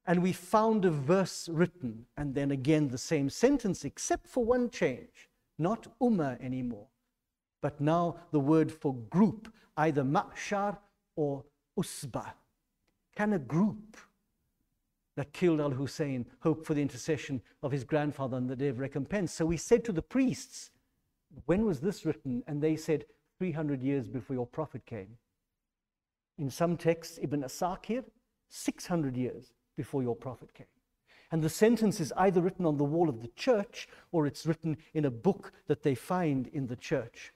and 0.07 0.23
we 0.23 0.33
found 0.33 0.85
a 0.85 0.91
verse 0.91 1.49
written, 1.49 2.07
and 2.17 2.35
then 2.35 2.51
again 2.51 2.89
the 2.89 2.99
same 2.99 3.29
sentence, 3.29 3.85
except 3.85 4.27
for 4.29 4.45
one 4.45 4.71
change 4.71 5.29
not 5.59 5.87
Ummah 6.01 6.41
anymore, 6.43 6.89
but 7.63 7.81
now 7.81 8.17
the 8.31 8.41
word 8.41 8.71
for 8.71 8.95
group, 8.95 9.53
either 9.77 10.03
ma'shar 10.03 10.77
or 11.17 11.45
usba. 11.79 12.33
Can 13.15 13.33
a 13.33 13.39
group 13.39 13.97
that 15.17 15.33
killed 15.33 15.61
Al 15.61 15.71
Hussein 15.71 16.27
hoped 16.41 16.67
for 16.67 16.75
the 16.75 16.83
intercession 16.83 17.43
of 17.63 17.73
his 17.73 17.85
grandfather 17.85 18.37
on 18.37 18.47
the 18.47 18.57
day 18.57 18.69
of 18.69 18.79
recompense. 18.79 19.33
So 19.33 19.47
we 19.47 19.57
said 19.57 19.85
to 19.87 19.93
the 19.93 20.03
priests, 20.03 20.71
When 21.47 21.65
was 21.65 21.81
this 21.81 22.05
written? 22.05 22.43
And 22.47 22.63
they 22.63 22.77
said, 22.77 23.07
300 23.39 23.83
years 23.83 24.09
before 24.09 24.35
your 24.35 24.47
prophet 24.47 24.87
came. 24.87 25.19
In 26.39 26.51
some 26.51 26.77
texts, 26.77 27.19
Ibn 27.21 27.43
Asakir, 27.43 28.05
600 28.49 29.17
years 29.17 29.53
before 29.77 30.03
your 30.03 30.17
prophet 30.17 30.53
came. 30.55 30.67
And 31.33 31.43
the 31.43 31.51
sentence 31.51 31.99
is 31.99 32.13
either 32.17 32.41
written 32.41 32.67
on 32.67 32.77
the 32.77 32.85
wall 32.85 33.09
of 33.09 33.21
the 33.21 33.31
church 33.37 33.89
or 34.13 34.27
it's 34.27 34.47
written 34.47 34.77
in 34.95 35.05
a 35.05 35.11
book 35.11 35.53
that 35.67 35.83
they 35.83 35.95
find 35.95 36.47
in 36.49 36.67
the 36.67 36.77
church. 36.77 37.33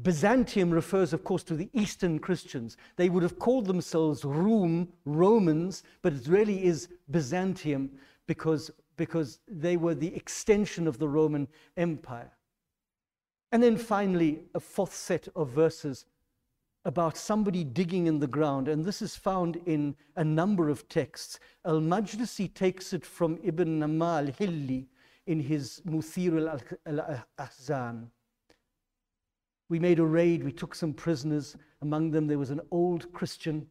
Byzantium 0.00 0.70
refers, 0.70 1.12
of 1.12 1.22
course, 1.22 1.42
to 1.44 1.54
the 1.54 1.68
Eastern 1.74 2.18
Christians. 2.18 2.78
They 2.96 3.10
would 3.10 3.22
have 3.22 3.38
called 3.38 3.66
themselves 3.66 4.24
Rum, 4.24 4.88
Romans, 5.04 5.82
but 6.00 6.14
it 6.14 6.26
really 6.26 6.64
is 6.64 6.88
Byzantium 7.10 7.90
because, 8.26 8.70
because 8.96 9.40
they 9.46 9.76
were 9.76 9.94
the 9.94 10.14
extension 10.14 10.86
of 10.86 10.98
the 10.98 11.08
Roman 11.08 11.46
Empire. 11.76 12.32
And 13.52 13.62
then 13.62 13.76
finally, 13.76 14.40
a 14.54 14.60
fourth 14.60 14.94
set 14.94 15.28
of 15.36 15.50
verses 15.50 16.06
about 16.86 17.18
somebody 17.18 17.62
digging 17.62 18.06
in 18.06 18.18
the 18.18 18.26
ground, 18.26 18.68
and 18.68 18.84
this 18.84 19.02
is 19.02 19.14
found 19.14 19.56
in 19.66 19.94
a 20.16 20.24
number 20.24 20.70
of 20.70 20.88
texts. 20.88 21.38
Al 21.66 21.80
Majlisi 21.80 22.52
takes 22.52 22.94
it 22.94 23.04
from 23.04 23.38
Ibn 23.44 23.78
Nama 23.78 24.18
al 24.18 24.26
Hilli 24.28 24.86
in 25.26 25.38
his 25.38 25.82
Muthir 25.86 26.60
al 26.86 27.26
Ahzan. 27.38 28.06
We 29.72 29.78
made 29.78 30.00
a 30.00 30.04
raid, 30.04 30.44
we 30.44 30.52
took 30.52 30.74
some 30.74 30.92
prisoners. 30.92 31.56
Among 31.80 32.10
them, 32.10 32.26
there 32.26 32.38
was 32.38 32.50
an 32.50 32.60
old 32.70 33.10
Christian. 33.14 33.66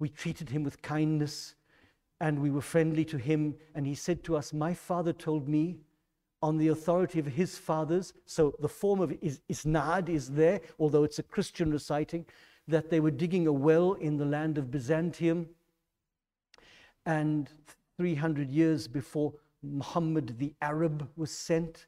We 0.00 0.08
treated 0.08 0.50
him 0.50 0.64
with 0.64 0.82
kindness 0.82 1.54
and 2.20 2.42
we 2.42 2.50
were 2.50 2.60
friendly 2.60 3.04
to 3.04 3.18
him. 3.18 3.54
And 3.76 3.86
he 3.86 3.94
said 3.94 4.24
to 4.24 4.36
us, 4.36 4.52
My 4.52 4.74
father 4.74 5.12
told 5.12 5.48
me, 5.48 5.76
on 6.42 6.58
the 6.58 6.66
authority 6.66 7.20
of 7.20 7.26
his 7.26 7.56
fathers, 7.56 8.14
so 8.26 8.56
the 8.58 8.68
form 8.68 8.98
of 9.00 9.12
is, 9.20 9.40
isnad 9.48 10.08
is 10.08 10.32
there, 10.32 10.60
although 10.80 11.04
it's 11.04 11.20
a 11.20 11.22
Christian 11.22 11.70
reciting, 11.70 12.26
that 12.66 12.90
they 12.90 12.98
were 12.98 13.12
digging 13.12 13.46
a 13.46 13.52
well 13.52 13.92
in 13.92 14.16
the 14.16 14.26
land 14.26 14.58
of 14.58 14.72
Byzantium. 14.72 15.46
And 17.06 17.48
300 17.96 18.50
years 18.50 18.88
before 18.88 19.34
Muhammad 19.62 20.36
the 20.40 20.52
Arab 20.60 21.08
was 21.14 21.30
sent, 21.30 21.86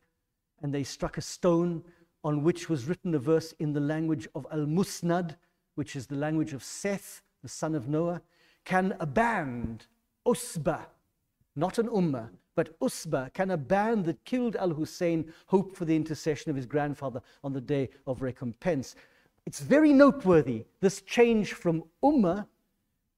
and 0.63 0.73
they 0.73 0.85
struck 0.85 1.19
a 1.19 1.21
stone 1.21 1.83
on 2.23 2.43
which 2.43 2.69
was 2.69 2.87
written 2.87 3.15
a 3.15 3.19
verse 3.19 3.55
in 3.59 3.73
the 3.73 3.81
language 3.81 4.29
of 4.35 4.47
Al 4.53 4.67
Musnad, 4.67 5.37
which 5.75 5.97
is 5.97 6.07
the 6.07 6.17
language 6.17 6.53
of 6.53 6.63
Seth, 6.63 7.23
the 7.43 7.49
son 7.49 7.75
of 7.75 7.89
Noah. 7.89 8.21
Can 8.65 8.95
a 9.01 9.07
band, 9.07 9.87
Usba, 10.27 10.81
not 11.57 11.79
an 11.79 11.89
ummah, 11.89 12.29
but 12.55 12.79
Usba, 12.81 13.33
can 13.33 13.53
a 13.53 13.57
band 13.57 14.05
that 14.05 14.23
killed 14.25 14.57
Al 14.57 14.71
Hussein 14.71 15.33
hope 15.47 15.75
for 15.75 15.85
the 15.85 15.97
intercession 15.97 16.51
of 16.51 16.57
his 16.57 16.67
grandfather 16.67 17.23
on 17.43 17.53
the 17.53 17.61
day 17.61 17.89
of 18.07 18.23
recompense? 18.23 18.97
It's 19.47 19.61
very 19.61 19.93
noteworthy, 19.93 20.67
this 20.81 21.01
change 21.03 21.55
from 21.55 21.85
ummah 22.05 22.47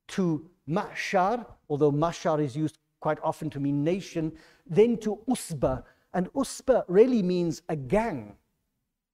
to 0.09 0.49
mashar, 0.69 1.45
although 1.69 1.93
mashar 1.93 2.43
is 2.43 2.57
used 2.57 2.79
quite 3.01 3.19
often 3.23 3.51
to 3.51 3.61
mean 3.61 3.83
nation, 3.83 4.33
then 4.67 4.97
to 4.99 5.19
usba. 5.29 5.83
And 6.15 6.33
usba 6.35 6.85
really 6.89 7.23
means 7.23 7.63
a 7.69 7.77
gang. 7.77 8.37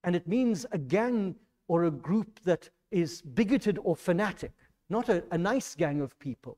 And 0.09 0.17
it 0.17 0.27
means 0.27 0.65
a 0.73 0.79
gang 0.79 1.35
or 1.69 1.85
a 1.85 1.91
group 1.91 2.41
that 2.45 2.71
is 2.91 3.21
bigoted 3.21 3.79
or 3.83 3.95
fanatic, 3.95 4.53
not 4.89 5.11
a, 5.11 5.23
a 5.33 5.37
nice 5.37 5.75
gang 5.75 6.01
of 6.01 6.19
people. 6.19 6.57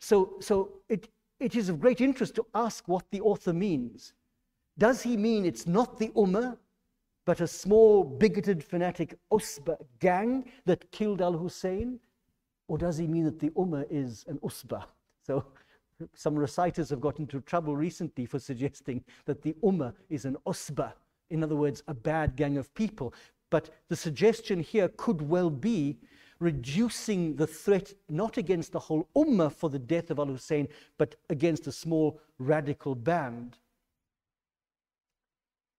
So, 0.00 0.34
so 0.40 0.80
it, 0.88 1.10
it 1.38 1.54
is 1.54 1.68
of 1.68 1.78
great 1.78 2.00
interest 2.00 2.34
to 2.34 2.46
ask 2.52 2.88
what 2.88 3.08
the 3.12 3.20
author 3.20 3.52
means. 3.52 4.14
Does 4.78 5.00
he 5.00 5.16
mean 5.16 5.44
it's 5.44 5.68
not 5.68 5.96
the 5.96 6.08
Ummah, 6.08 6.58
but 7.24 7.40
a 7.40 7.46
small, 7.46 8.02
bigoted, 8.02 8.64
fanatic 8.64 9.16
Usba 9.30 9.76
gang 10.00 10.50
that 10.64 10.90
killed 10.90 11.22
Al 11.22 11.34
Hussein? 11.34 12.00
Or 12.66 12.78
does 12.78 12.98
he 12.98 13.06
mean 13.06 13.26
that 13.26 13.38
the 13.38 13.50
Ummah 13.50 13.86
is 13.88 14.24
an 14.26 14.38
Usba? 14.38 14.82
So 15.22 15.44
some 16.14 16.34
reciters 16.34 16.90
have 16.90 17.00
got 17.00 17.20
into 17.20 17.40
trouble 17.42 17.76
recently 17.76 18.26
for 18.26 18.40
suggesting 18.40 19.04
that 19.24 19.40
the 19.40 19.54
Ummah 19.62 19.94
is 20.10 20.24
an 20.24 20.36
Usba, 20.44 20.94
in 21.30 21.42
other 21.42 21.56
words, 21.56 21.82
a 21.88 21.94
bad 21.94 22.36
gang 22.36 22.56
of 22.56 22.74
people. 22.74 23.14
But 23.50 23.70
the 23.88 23.96
suggestion 23.96 24.60
here 24.60 24.88
could 24.88 25.22
well 25.22 25.50
be 25.50 25.98
reducing 26.40 27.36
the 27.36 27.46
threat 27.46 27.92
not 28.08 28.36
against 28.36 28.72
the 28.72 28.78
whole 28.78 29.08
ummah 29.16 29.52
for 29.52 29.70
the 29.70 29.78
death 29.78 30.10
of 30.10 30.18
al 30.18 30.26
Hussein, 30.26 30.68
but 30.98 31.14
against 31.30 31.66
a 31.66 31.72
small 31.72 32.20
radical 32.38 32.94
band. 32.94 33.56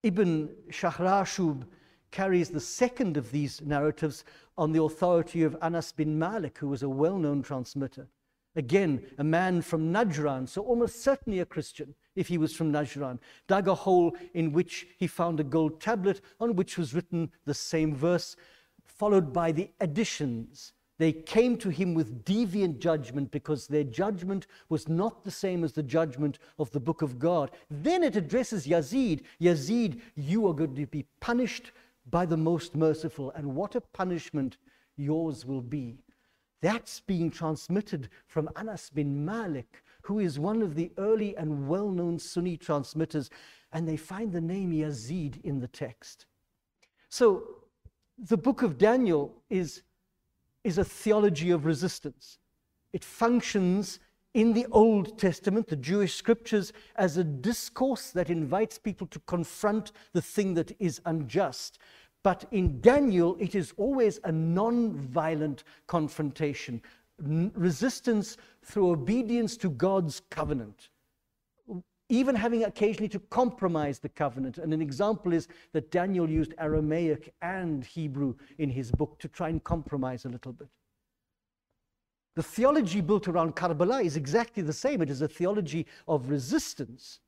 Ibn 0.04 0.50
Shahrashub 0.70 1.66
carries 2.12 2.50
the 2.50 2.60
second 2.60 3.18
of 3.18 3.32
these 3.32 3.62
narratives 3.62 4.24
on 4.58 4.72
the 4.72 4.82
authority 4.82 5.44
of 5.44 5.58
Anas 5.62 5.92
bin 5.92 6.18
Malik, 6.18 6.58
who 6.60 6.70
was 6.70 6.84
a 6.84 6.90
well 6.90 7.18
known 7.18 7.42
transmitter. 7.42 8.08
Again, 8.56 9.06
a 9.18 9.24
man 9.24 9.62
from 9.62 9.92
Najran, 9.92 10.48
so 10.48 10.62
almost 10.62 11.04
certainly 11.04 11.40
a 11.40 11.46
Christian 11.46 11.94
if 12.16 12.28
he 12.28 12.38
was 12.38 12.56
from 12.56 12.72
Najran, 12.72 13.20
dug 13.48 13.68
a 13.68 13.76
hole 13.76 14.16
in 14.34 14.52
which 14.52 14.88
he 14.98 15.08
found 15.08 15.40
a 15.40 15.44
gold 15.44 15.82
tablet 15.82 16.22
on 16.40 16.56
which 16.56 16.78
was 16.78 16.94
written 16.94 17.32
the 17.46 17.54
same 17.54 17.96
verse, 17.96 18.36
followed 18.84 19.34
by 19.34 19.52
the 19.52 19.70
additions. 19.80 20.74
They 20.98 21.12
came 21.12 21.58
to 21.58 21.70
him 21.70 21.94
with 21.94 22.24
deviant 22.24 22.80
judgment 22.80 23.32
because 23.32 23.68
their 23.68 23.84
judgment 23.84 24.48
was 24.70 24.88
not 24.88 25.26
the 25.26 25.32
same 25.32 25.64
as 25.64 25.74
the 25.74 25.84
judgment 25.84 26.40
of 26.58 26.72
the 26.72 26.80
book 26.80 27.02
of 27.02 27.20
God. 27.20 27.52
Then 27.70 28.02
it 28.02 28.16
addresses 28.16 28.66
Yazid 28.66 29.24
Yazid, 29.42 30.00
you 30.16 30.48
are 30.48 30.54
going 30.54 30.76
to 30.76 30.86
be 30.86 31.06
punished 31.20 31.72
by 32.10 32.26
the 32.26 32.38
most 32.38 32.76
merciful, 32.76 33.32
and 33.32 33.56
what 33.56 33.76
a 33.76 33.82
punishment 33.82 34.58
yours 34.96 35.46
will 35.46 35.62
be. 35.62 35.98
That's 36.62 37.02
being 37.02 37.30
transmitted 37.30 38.10
from 38.28 38.50
Anas 38.56 38.90
bin 38.90 39.26
Malik, 39.26 39.84
who 40.02 40.20
is 40.20 40.40
one 40.40 40.62
of 40.62 40.76
the 40.76 40.92
early 40.98 41.36
and 41.36 41.68
well 41.68 41.90
known 41.90 42.20
Sunni 42.20 42.58
transmitters, 42.58 43.30
and 43.72 43.88
they 43.88 43.98
find 43.98 44.32
the 44.32 44.42
name 44.42 44.72
Yazid 44.72 45.44
in 45.44 45.60
the 45.60 45.68
text. 45.68 46.26
So 47.10 47.44
the 48.18 48.38
book 48.38 48.62
of 48.62 48.78
Daniel 48.78 49.34
is, 49.50 49.82
is 50.64 50.78
a 50.78 50.84
theology 50.84 51.52
of 51.52 51.66
resistance. 51.66 52.38
It 52.94 53.04
functions 53.04 54.00
in 54.34 54.52
the 54.52 54.68
Old 54.72 55.18
Testament, 55.18 55.68
the 55.68 55.78
Jewish 55.78 56.14
scriptures, 56.14 56.74
as 56.98 57.16
a 57.16 57.24
discourse 57.24 58.12
that 58.12 58.30
invites 58.30 58.78
people 58.78 59.08
to 59.08 59.20
confront 59.22 59.94
the 60.12 60.22
thing 60.22 60.54
that 60.56 60.76
is 60.78 61.02
unjust. 61.06 61.80
But 62.26 62.46
in 62.50 62.82
Daniel, 62.82 63.38
it 63.40 63.54
is 63.54 63.72
always 63.78 64.20
a 64.24 64.32
non 64.32 64.94
violent 64.94 65.64
confrontation, 65.86 66.82
resistance 67.20 68.38
through 68.64 68.90
obedience 68.90 69.56
to 69.58 69.70
God's 69.70 70.24
covenant, 70.32 70.90
even 72.10 72.34
having 72.34 72.64
occasionally 72.64 73.10
to 73.10 73.20
compromise 73.20 74.00
the 74.00 74.10
covenant. 74.10 74.58
And 74.58 74.74
an 74.74 74.82
example 74.82 75.34
is 75.34 75.48
that 75.74 75.92
Daniel 75.92 76.28
used 76.28 76.56
Aramaic 76.58 77.32
and 77.44 77.86
Hebrew 77.86 78.34
in 78.58 78.72
his 78.72 78.92
book 78.92 79.20
to 79.20 79.28
try 79.28 79.50
and 79.50 79.64
compromise 79.64 80.26
a 80.26 80.30
little 80.30 80.54
bit. 80.54 80.70
The 82.34 82.42
theology 82.42 83.02
built 83.02 83.28
around 83.28 83.56
Karbala 83.56 84.04
is 84.04 84.18
exactly 84.18 84.64
the 84.64 84.74
same. 84.74 85.04
It 85.04 85.12
is 85.12 85.22
a 85.22 85.28
theology 85.28 85.86
of 86.08 86.32
resistance. 86.32 87.20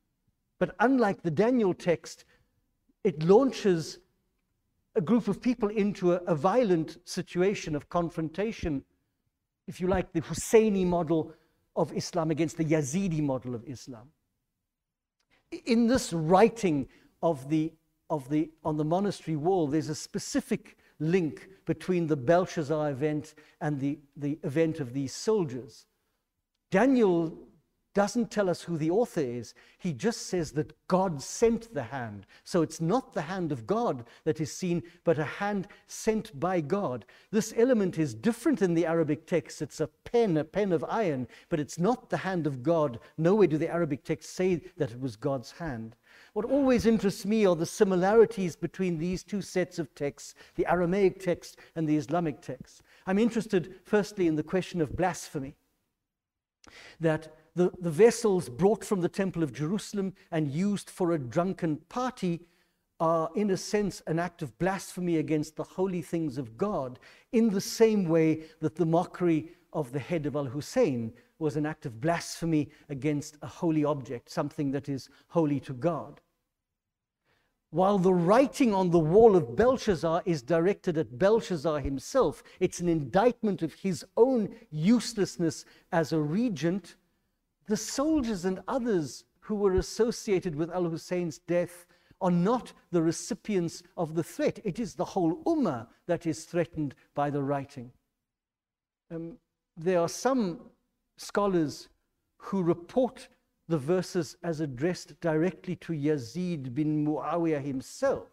But 0.58 0.74
unlike 0.80 1.22
the 1.22 1.30
Daniel 1.30 1.72
text, 1.72 2.24
it 3.04 3.22
launches 3.22 4.00
a 4.98 5.00
group 5.00 5.28
of 5.28 5.40
people 5.40 5.68
into 5.70 6.12
a, 6.12 6.16
a 6.26 6.34
violent 6.34 6.98
situation 7.04 7.74
of 7.74 7.88
confrontation 7.88 8.84
if 9.68 9.80
you 9.80 9.86
like, 9.86 10.12
the 10.12 10.22
Husseini 10.22 10.84
model 10.84 11.32
of 11.76 11.92
Islam 11.92 12.30
against 12.30 12.56
the 12.56 12.64
Yazidi 12.64 13.20
model 13.22 13.54
of 13.54 13.62
Islam. 13.68 14.08
In 15.66 15.86
this 15.86 16.12
writing 16.12 16.88
of 17.22 17.48
the, 17.50 17.72
of 18.08 18.28
the, 18.30 18.50
on 18.64 18.78
the 18.78 18.84
monastery 18.84 19.36
wall, 19.36 19.66
there's 19.68 19.90
a 19.90 19.94
specific 19.94 20.78
link 20.98 21.48
between 21.66 22.06
the 22.06 22.16
Belshazzar 22.16 22.90
event 22.90 23.34
and 23.60 23.78
the, 23.78 23.98
the 24.16 24.38
event 24.42 24.80
of 24.80 24.94
these 24.94 25.14
soldiers. 25.14 25.84
Daniel 26.70 27.38
doesn't 27.94 28.30
tell 28.30 28.48
us 28.48 28.62
who 28.62 28.76
the 28.76 28.90
author 28.90 29.20
is. 29.20 29.54
He 29.78 29.92
just 29.92 30.26
says 30.26 30.52
that 30.52 30.72
God 30.88 31.22
sent 31.22 31.72
the 31.74 31.82
hand. 31.82 32.26
So 32.44 32.62
it's 32.62 32.80
not 32.80 33.12
the 33.12 33.22
hand 33.22 33.50
of 33.50 33.66
God 33.66 34.04
that 34.24 34.40
is 34.40 34.52
seen, 34.52 34.82
but 35.04 35.18
a 35.18 35.24
hand 35.24 35.68
sent 35.86 36.38
by 36.38 36.60
God. 36.60 37.04
This 37.30 37.54
element 37.56 37.98
is 37.98 38.14
different 38.14 38.62
in 38.62 38.74
the 38.74 38.86
Arabic 38.86 39.26
text. 39.26 39.62
It's 39.62 39.80
a 39.80 39.88
pen, 40.04 40.36
a 40.36 40.44
pen 40.44 40.72
of 40.72 40.84
iron, 40.88 41.26
but 41.48 41.60
it's 41.60 41.78
not 41.78 42.10
the 42.10 42.18
hand 42.18 42.46
of 42.46 42.62
God. 42.62 43.00
Nowhere 43.16 43.48
do 43.48 43.58
the 43.58 43.72
Arabic 43.72 44.04
texts 44.04 44.32
say 44.32 44.62
that 44.76 44.92
it 44.92 45.00
was 45.00 45.16
God's 45.16 45.52
hand. 45.52 45.96
What 46.34 46.44
always 46.44 46.86
interests 46.86 47.24
me 47.24 47.46
are 47.46 47.56
the 47.56 47.66
similarities 47.66 48.54
between 48.54 48.98
these 48.98 49.24
two 49.24 49.42
sets 49.42 49.78
of 49.78 49.94
texts, 49.94 50.34
the 50.54 50.66
Aramaic 50.66 51.20
text 51.20 51.58
and 51.74 51.88
the 51.88 51.96
Islamic 51.96 52.40
text. 52.42 52.82
I'm 53.06 53.18
interested, 53.18 53.76
firstly, 53.84 54.26
in 54.26 54.36
the 54.36 54.42
question 54.42 54.80
of 54.80 54.96
blasphemy. 54.96 55.56
That 57.00 57.37
the, 57.58 57.72
the 57.80 57.90
vessels 57.90 58.48
brought 58.48 58.84
from 58.84 59.00
the 59.00 59.08
Temple 59.08 59.42
of 59.42 59.52
Jerusalem 59.52 60.14
and 60.30 60.48
used 60.48 60.88
for 60.88 61.12
a 61.12 61.18
drunken 61.18 61.78
party 61.88 62.40
are, 63.00 63.30
in 63.34 63.50
a 63.50 63.56
sense, 63.56 64.00
an 64.06 64.20
act 64.20 64.42
of 64.42 64.56
blasphemy 64.58 65.16
against 65.16 65.56
the 65.56 65.64
holy 65.64 66.00
things 66.00 66.38
of 66.38 66.56
God, 66.56 67.00
in 67.32 67.50
the 67.50 67.60
same 67.60 68.08
way 68.08 68.44
that 68.60 68.76
the 68.76 68.86
mockery 68.86 69.50
of 69.72 69.92
the 69.92 69.98
head 69.98 70.24
of 70.24 70.36
Al 70.36 70.44
Hussein 70.44 71.12
was 71.40 71.56
an 71.56 71.66
act 71.66 71.84
of 71.84 72.00
blasphemy 72.00 72.70
against 72.88 73.36
a 73.42 73.46
holy 73.46 73.84
object, 73.84 74.30
something 74.30 74.70
that 74.70 74.88
is 74.88 75.08
holy 75.28 75.60
to 75.60 75.72
God. 75.72 76.20
While 77.70 77.98
the 77.98 78.14
writing 78.14 78.72
on 78.72 78.90
the 78.90 78.98
wall 78.98 79.36
of 79.36 79.54
Belshazzar 79.54 80.22
is 80.24 80.42
directed 80.42 80.96
at 80.96 81.18
Belshazzar 81.18 81.80
himself, 81.80 82.42
it's 82.60 82.80
an 82.80 82.88
indictment 82.88 83.62
of 83.62 83.74
his 83.74 84.04
own 84.16 84.54
uselessness 84.70 85.64
as 85.92 86.12
a 86.12 86.20
regent. 86.20 86.96
The 87.68 87.76
soldiers 87.76 88.44
and 88.44 88.60
others 88.66 89.24
who 89.40 89.54
were 89.54 89.74
associated 89.74 90.54
with 90.54 90.70
Al 90.70 90.88
Hussein's 90.88 91.38
death 91.38 91.86
are 92.20 92.30
not 92.30 92.72
the 92.90 93.02
recipients 93.02 93.82
of 93.96 94.14
the 94.14 94.22
threat. 94.22 94.58
It 94.64 94.80
is 94.80 94.94
the 94.94 95.04
whole 95.04 95.42
Ummah 95.44 95.86
that 96.06 96.26
is 96.26 96.44
threatened 96.44 96.94
by 97.14 97.30
the 97.30 97.42
writing. 97.42 97.92
Um, 99.14 99.36
there 99.76 100.00
are 100.00 100.08
some 100.08 100.60
scholars 101.16 101.88
who 102.38 102.62
report 102.62 103.28
the 103.68 103.78
verses 103.78 104.36
as 104.42 104.60
addressed 104.60 105.20
directly 105.20 105.76
to 105.76 105.92
Yazid 105.92 106.74
bin 106.74 107.06
Muawiyah 107.06 107.62
himself. 107.62 108.28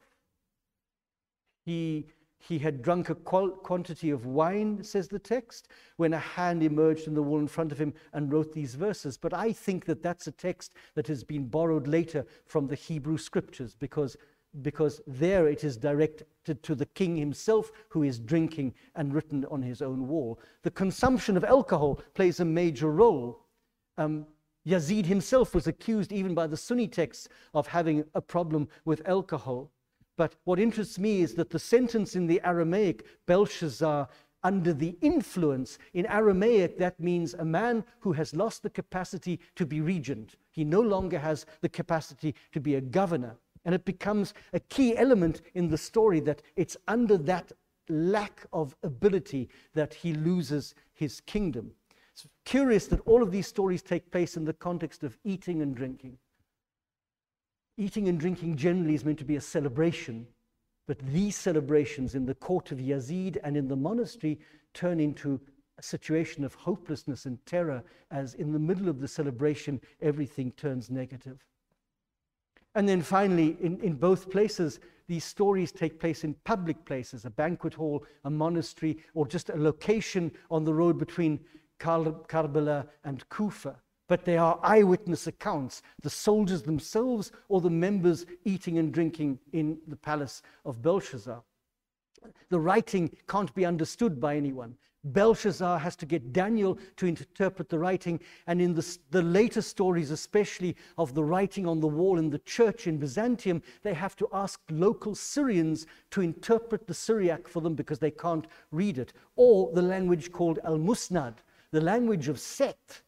He, 1.66 2.08
he 2.48 2.60
had 2.60 2.84
drunk 2.84 3.10
a 3.10 3.16
quantity 3.16 4.12
of 4.12 4.28
wine, 4.28 4.84
says 4.84 5.08
the 5.08 5.18
text, 5.18 5.70
when 5.98 6.14
a 6.14 6.20
hand 6.20 6.62
emerged 6.62 7.08
in 7.08 7.16
the 7.16 7.24
wall 7.24 7.40
in 7.40 7.48
front 7.48 7.72
of 7.72 7.80
him 7.80 7.92
and 8.14 8.32
wrote 8.32 8.54
these 8.54 8.76
verses. 8.76 9.18
But 9.18 9.34
I 9.34 9.52
think 9.52 9.86
that 9.86 10.04
that's 10.04 10.28
a 10.28 10.32
text 10.32 10.74
that 10.94 11.08
has 11.08 11.24
been 11.24 11.48
borrowed 11.48 11.88
later 11.88 12.24
from 12.46 12.68
the 12.68 12.76
Hebrew 12.76 13.18
scriptures 13.18 13.76
because, 13.76 14.16
because 14.62 15.02
there 15.08 15.48
it 15.48 15.64
is 15.64 15.76
directed 15.76 16.28
to 16.62 16.76
the 16.76 16.86
king 16.86 17.16
himself 17.16 17.72
who 17.90 18.04
is 18.04 18.20
drinking 18.20 18.76
and 18.96 19.14
written 19.14 19.46
on 19.46 19.64
his 19.64 19.82
own 19.82 20.08
wall. 20.08 20.40
The 20.62 20.72
consumption 20.72 21.38
of 21.38 21.44
alcohol 21.44 22.00
plays 22.14 22.40
a 22.42 22.46
major 22.46 22.92
role. 22.92 23.48
Um, 23.98 24.28
Yazid 24.68 25.06
himself 25.06 25.56
was 25.56 25.66
accused, 25.66 26.12
even 26.12 26.36
by 26.36 26.46
the 26.46 26.58
Sunni 26.58 26.88
texts, 26.88 27.28
of 27.56 27.66
having 27.66 28.04
a 28.14 28.22
problem 28.22 28.68
with 28.84 29.08
alcohol. 29.08 29.72
But 30.18 30.36
what 30.46 30.60
interests 30.60 30.98
me 30.98 31.22
is 31.22 31.36
that 31.36 31.50
the 31.50 31.60
sentence 31.60 32.16
in 32.16 32.28
the 32.28 32.42
Aramaic, 32.44 33.06
Belshazzar, 33.26 34.08
under 34.44 34.74
the 34.74 34.96
influence, 35.02 35.80
in 35.94 36.06
Aramaic, 36.06 36.78
that 36.78 37.00
means 37.00 37.34
a 37.34 37.44
man 37.44 37.84
who 38.00 38.14
has 38.14 38.36
lost 38.36 38.62
the 38.62 38.70
capacity 38.70 39.40
to 39.56 39.66
be 39.66 39.82
regent. 39.82 40.36
He 40.52 40.64
no 40.64 40.82
longer 40.82 41.18
has 41.18 41.46
the 41.62 41.70
capacity 41.70 42.36
to 42.52 42.60
be 42.60 42.76
a 42.76 42.82
governor. 42.82 43.36
And 43.66 43.74
it 43.74 43.84
becomes 43.84 44.36
a 44.54 44.60
key 44.60 44.96
element 44.96 45.42
in 45.56 45.68
the 45.68 45.78
story 45.78 46.20
that 46.22 46.44
it's 46.56 46.78
under 46.88 47.18
that 47.18 47.52
lack 47.90 48.46
of 48.54 48.76
ability 48.84 49.50
that 49.74 49.94
he 49.94 50.14
loses 50.14 50.76
his 50.94 51.22
kingdom. 51.22 51.72
It's 52.14 52.28
curious 52.46 52.86
that 52.88 53.02
all 53.08 53.24
of 53.24 53.32
these 53.32 53.48
stories 53.48 53.82
take 53.82 54.12
place 54.12 54.38
in 54.38 54.46
the 54.46 54.54
context 54.54 55.04
of 55.04 55.18
eating 55.24 55.62
and 55.62 55.76
drinking. 55.76 56.18
Eating 57.78 58.08
and 58.08 58.20
drinking 58.20 58.56
generally 58.56 58.96
is 58.96 59.04
meant 59.04 59.20
to 59.20 59.26
be 59.26 59.36
a 59.36 59.42
celebration, 59.42 60.26
but 60.88 60.98
these 61.00 61.36
celebrations 61.36 62.16
in 62.16 62.26
the 62.26 62.36
court 62.36 62.72
of 62.72 62.78
Yazid 62.78 63.38
and 63.44 63.58
in 63.58 63.68
the 63.68 63.76
monastery 63.76 64.40
turn 64.74 65.00
into 65.00 65.40
a 65.78 65.84
situation 65.84 66.46
of 66.46 66.54
hopelessness 66.54 67.26
and 67.26 67.44
terror 67.46 67.84
as 68.12 68.34
in 68.36 68.54
the 68.54 68.60
middle 68.60 68.88
of 68.88 69.02
the 69.02 69.08
celebration 69.08 69.82
everything 70.02 70.52
turns 70.54 70.90
negative. 70.90 71.44
And 72.76 72.88
then 72.88 73.02
finally, 73.02 73.58
in, 73.62 73.80
in 73.82 73.94
both 73.94 74.30
places, 74.30 74.80
these 75.08 75.24
stories 75.24 75.72
take 75.72 76.00
place 76.00 76.24
in 76.24 76.34
public 76.46 76.84
places, 76.86 77.26
a 77.26 77.30
banquet 77.30 77.74
hall, 77.74 78.06
a 78.24 78.30
monastery, 78.30 78.98
or 79.14 79.28
just 79.28 79.50
a 79.50 79.56
location 79.56 80.32
on 80.50 80.64
the 80.64 80.74
road 80.74 80.98
between 80.98 81.40
Karbala 81.80 82.88
and 83.04 83.28
Kufa. 83.30 83.78
But 84.08 84.26
they 84.26 84.38
are 84.38 84.60
eyewitness 84.62 85.28
accounts, 85.28 85.82
the 86.02 86.10
soldiers 86.10 86.62
themselves 86.62 87.32
or 87.50 87.62
the 87.62 87.70
members 87.70 88.26
eating 88.44 88.78
and 88.78 88.94
drinking 88.94 89.40
in 89.52 89.80
the 89.88 89.96
palace 89.96 90.42
of 90.64 90.82
Belshazzar. 90.82 91.42
The 92.50 92.60
writing 92.60 93.16
can't 93.28 93.54
be 93.54 93.66
understood 93.66 94.20
by 94.20 94.36
anyone. 94.36 94.78
Belshazzar 95.06 95.78
has 95.78 95.96
to 95.98 96.06
get 96.06 96.34
Daniel 96.34 96.80
to 96.98 97.06
interpret 97.06 97.70
the 97.70 97.78
writing, 97.78 98.20
and 98.48 98.60
in 98.60 98.74
the, 98.74 98.98
the 99.12 99.22
later 99.22 99.62
stories, 99.62 100.10
especially 100.10 100.76
of 100.98 101.14
the 101.14 101.24
writing 101.24 101.68
on 101.68 101.80
the 101.80 101.88
wall 101.88 102.18
in 102.18 102.32
the 102.32 102.40
church 102.40 102.88
in 102.88 102.98
Byzantium, 102.98 103.62
they 103.84 103.94
have 103.94 104.16
to 104.16 104.28
ask 104.34 104.60
local 104.72 105.14
Syrians 105.14 105.86
to 106.10 106.22
interpret 106.22 106.88
the 106.88 106.94
Syriac 106.94 107.48
for 107.48 107.62
them 107.62 107.76
because 107.76 108.00
they 108.00 108.10
can't 108.10 108.48
read 108.72 108.98
it, 108.98 109.14
or 109.36 109.72
the 109.74 109.82
language 109.82 110.32
called 110.32 110.58
Al 110.64 110.80
Musnad, 110.80 111.36
the 111.72 111.82
language 111.82 112.28
of 112.28 112.40
Set 112.40 113.02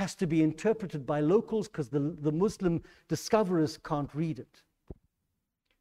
has 0.00 0.14
to 0.14 0.26
be 0.26 0.42
interpreted 0.42 1.04
by 1.04 1.20
locals 1.20 1.68
because 1.68 1.90
the, 1.90 2.16
the 2.22 2.32
Muslim 2.32 2.82
discoverers 3.06 3.78
can't 3.84 4.08
read 4.14 4.38
it. 4.38 4.62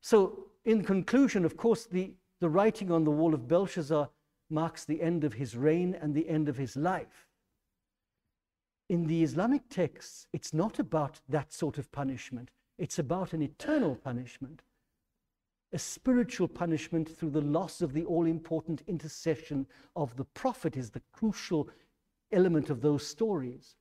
So, 0.02 0.48
in 0.66 0.84
conclusion, 0.84 1.46
of 1.46 1.56
course, 1.56 1.86
the, 1.86 2.12
the 2.42 2.50
writing 2.50 2.92
on 2.92 3.06
the 3.06 3.12
wall 3.12 3.34
of 3.34 3.48
Belshazzar 3.48 4.10
marks 4.50 4.84
the 4.84 5.02
end 5.02 5.24
of 5.24 5.34
his 5.34 5.56
reign 5.56 5.98
and 6.02 6.14
the 6.14 6.28
end 6.28 6.50
of 6.50 6.58
his 6.58 6.76
life. 6.76 7.30
In 8.90 9.08
the 9.08 9.24
Islamic 9.24 9.70
texts, 9.70 10.28
it's 10.34 10.54
not 10.54 10.80
about 10.80 11.22
that 11.30 11.54
sort 11.54 11.78
of 11.78 11.90
punishment, 11.94 12.52
it's 12.78 13.00
about 13.00 13.32
an 13.32 13.42
eternal 13.42 13.96
punishment, 13.96 14.64
a 15.72 15.80
spiritual 15.80 16.50
punishment 16.50 17.08
through 17.08 17.30
the 17.30 17.40
loss 17.58 17.82
of 17.82 17.94
the 17.94 18.04
all 18.04 18.26
important 18.26 18.82
intercession 18.86 19.66
of 19.96 20.18
the 20.18 20.26
Prophet, 20.26 20.76
is 20.76 20.90
the 20.90 21.04
crucial 21.14 21.70
element 22.34 22.70
of 22.70 22.82
those 22.82 23.08
stories. 23.08 23.78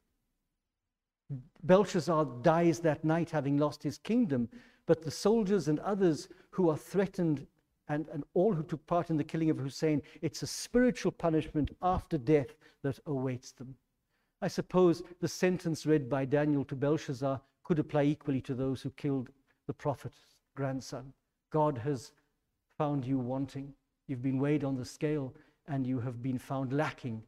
Belshazzar 1.62 2.24
dies 2.42 2.80
that 2.80 3.04
night 3.04 3.30
having 3.30 3.58
lost 3.58 3.82
his 3.82 3.98
kingdom, 3.98 4.48
but 4.86 5.02
the 5.02 5.10
soldiers 5.10 5.68
and 5.68 5.78
others 5.80 6.28
who 6.50 6.70
are 6.70 6.76
threatened 6.76 7.46
and, 7.88 8.08
and 8.08 8.24
all 8.34 8.54
who 8.54 8.62
took 8.62 8.86
part 8.86 9.10
in 9.10 9.16
the 9.16 9.24
killing 9.24 9.50
of 9.50 9.58
Hussein, 9.58 10.02
it's 10.22 10.42
a 10.42 10.46
spiritual 10.46 11.12
punishment 11.12 11.76
after 11.82 12.18
death 12.18 12.54
that 12.82 12.98
awaits 13.06 13.52
them. 13.52 13.74
I 14.40 14.48
suppose 14.48 15.02
the 15.20 15.28
sentence 15.28 15.84
read 15.84 16.08
by 16.08 16.24
Daniel 16.24 16.64
to 16.66 16.76
Belshazzar 16.76 17.40
could 17.64 17.78
apply 17.78 18.04
equally 18.04 18.40
to 18.42 18.54
those 18.54 18.80
who 18.82 18.90
killed 18.90 19.30
the 19.66 19.74
prophet's 19.74 20.36
grandson. 20.54 21.12
God 21.50 21.78
has 21.78 22.12
found 22.76 23.04
you 23.04 23.18
wanting. 23.18 23.74
You've 24.06 24.22
been 24.22 24.38
weighed 24.38 24.64
on 24.64 24.76
the 24.76 24.84
scale 24.84 25.34
and 25.66 25.86
you 25.86 26.00
have 26.00 26.22
been 26.22 26.38
found 26.38 26.72
lacking 26.72 27.22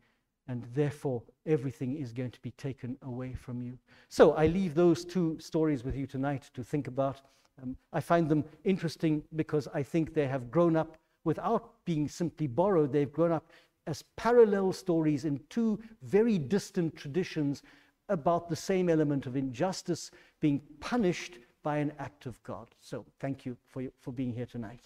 and 0.50 0.64
therefore 0.74 1.22
everything 1.46 1.96
is 1.96 2.12
going 2.12 2.32
to 2.32 2.40
be 2.40 2.50
taken 2.50 2.98
away 3.02 3.32
from 3.34 3.62
you. 3.62 3.78
So 4.08 4.32
I 4.32 4.48
leave 4.48 4.74
those 4.74 5.04
two 5.04 5.38
stories 5.38 5.84
with 5.84 5.94
you 5.94 6.08
tonight 6.08 6.50
to 6.54 6.64
think 6.64 6.88
about. 6.88 7.20
Um, 7.62 7.76
I 7.92 8.00
find 8.00 8.28
them 8.28 8.44
interesting 8.64 9.22
because 9.36 9.68
I 9.72 9.84
think 9.84 10.12
they 10.12 10.26
have 10.26 10.50
grown 10.50 10.74
up 10.74 10.96
without 11.22 11.74
being 11.84 12.08
simply 12.08 12.48
borrowed, 12.48 12.92
they've 12.92 13.12
grown 13.12 13.30
up 13.30 13.48
as 13.86 14.02
parallel 14.16 14.72
stories 14.72 15.24
in 15.24 15.38
two 15.50 15.78
very 16.02 16.36
distant 16.36 16.96
traditions 16.96 17.62
about 18.08 18.48
the 18.48 18.56
same 18.56 18.88
element 18.88 19.26
of 19.26 19.36
injustice 19.36 20.10
being 20.40 20.60
punished 20.80 21.38
by 21.62 21.76
an 21.76 21.92
act 22.00 22.26
of 22.26 22.42
God. 22.42 22.66
So 22.80 23.06
thank 23.20 23.46
you 23.46 23.56
for, 23.68 23.84
for 24.00 24.10
being 24.12 24.32
here 24.32 24.46
tonight. 24.46 24.80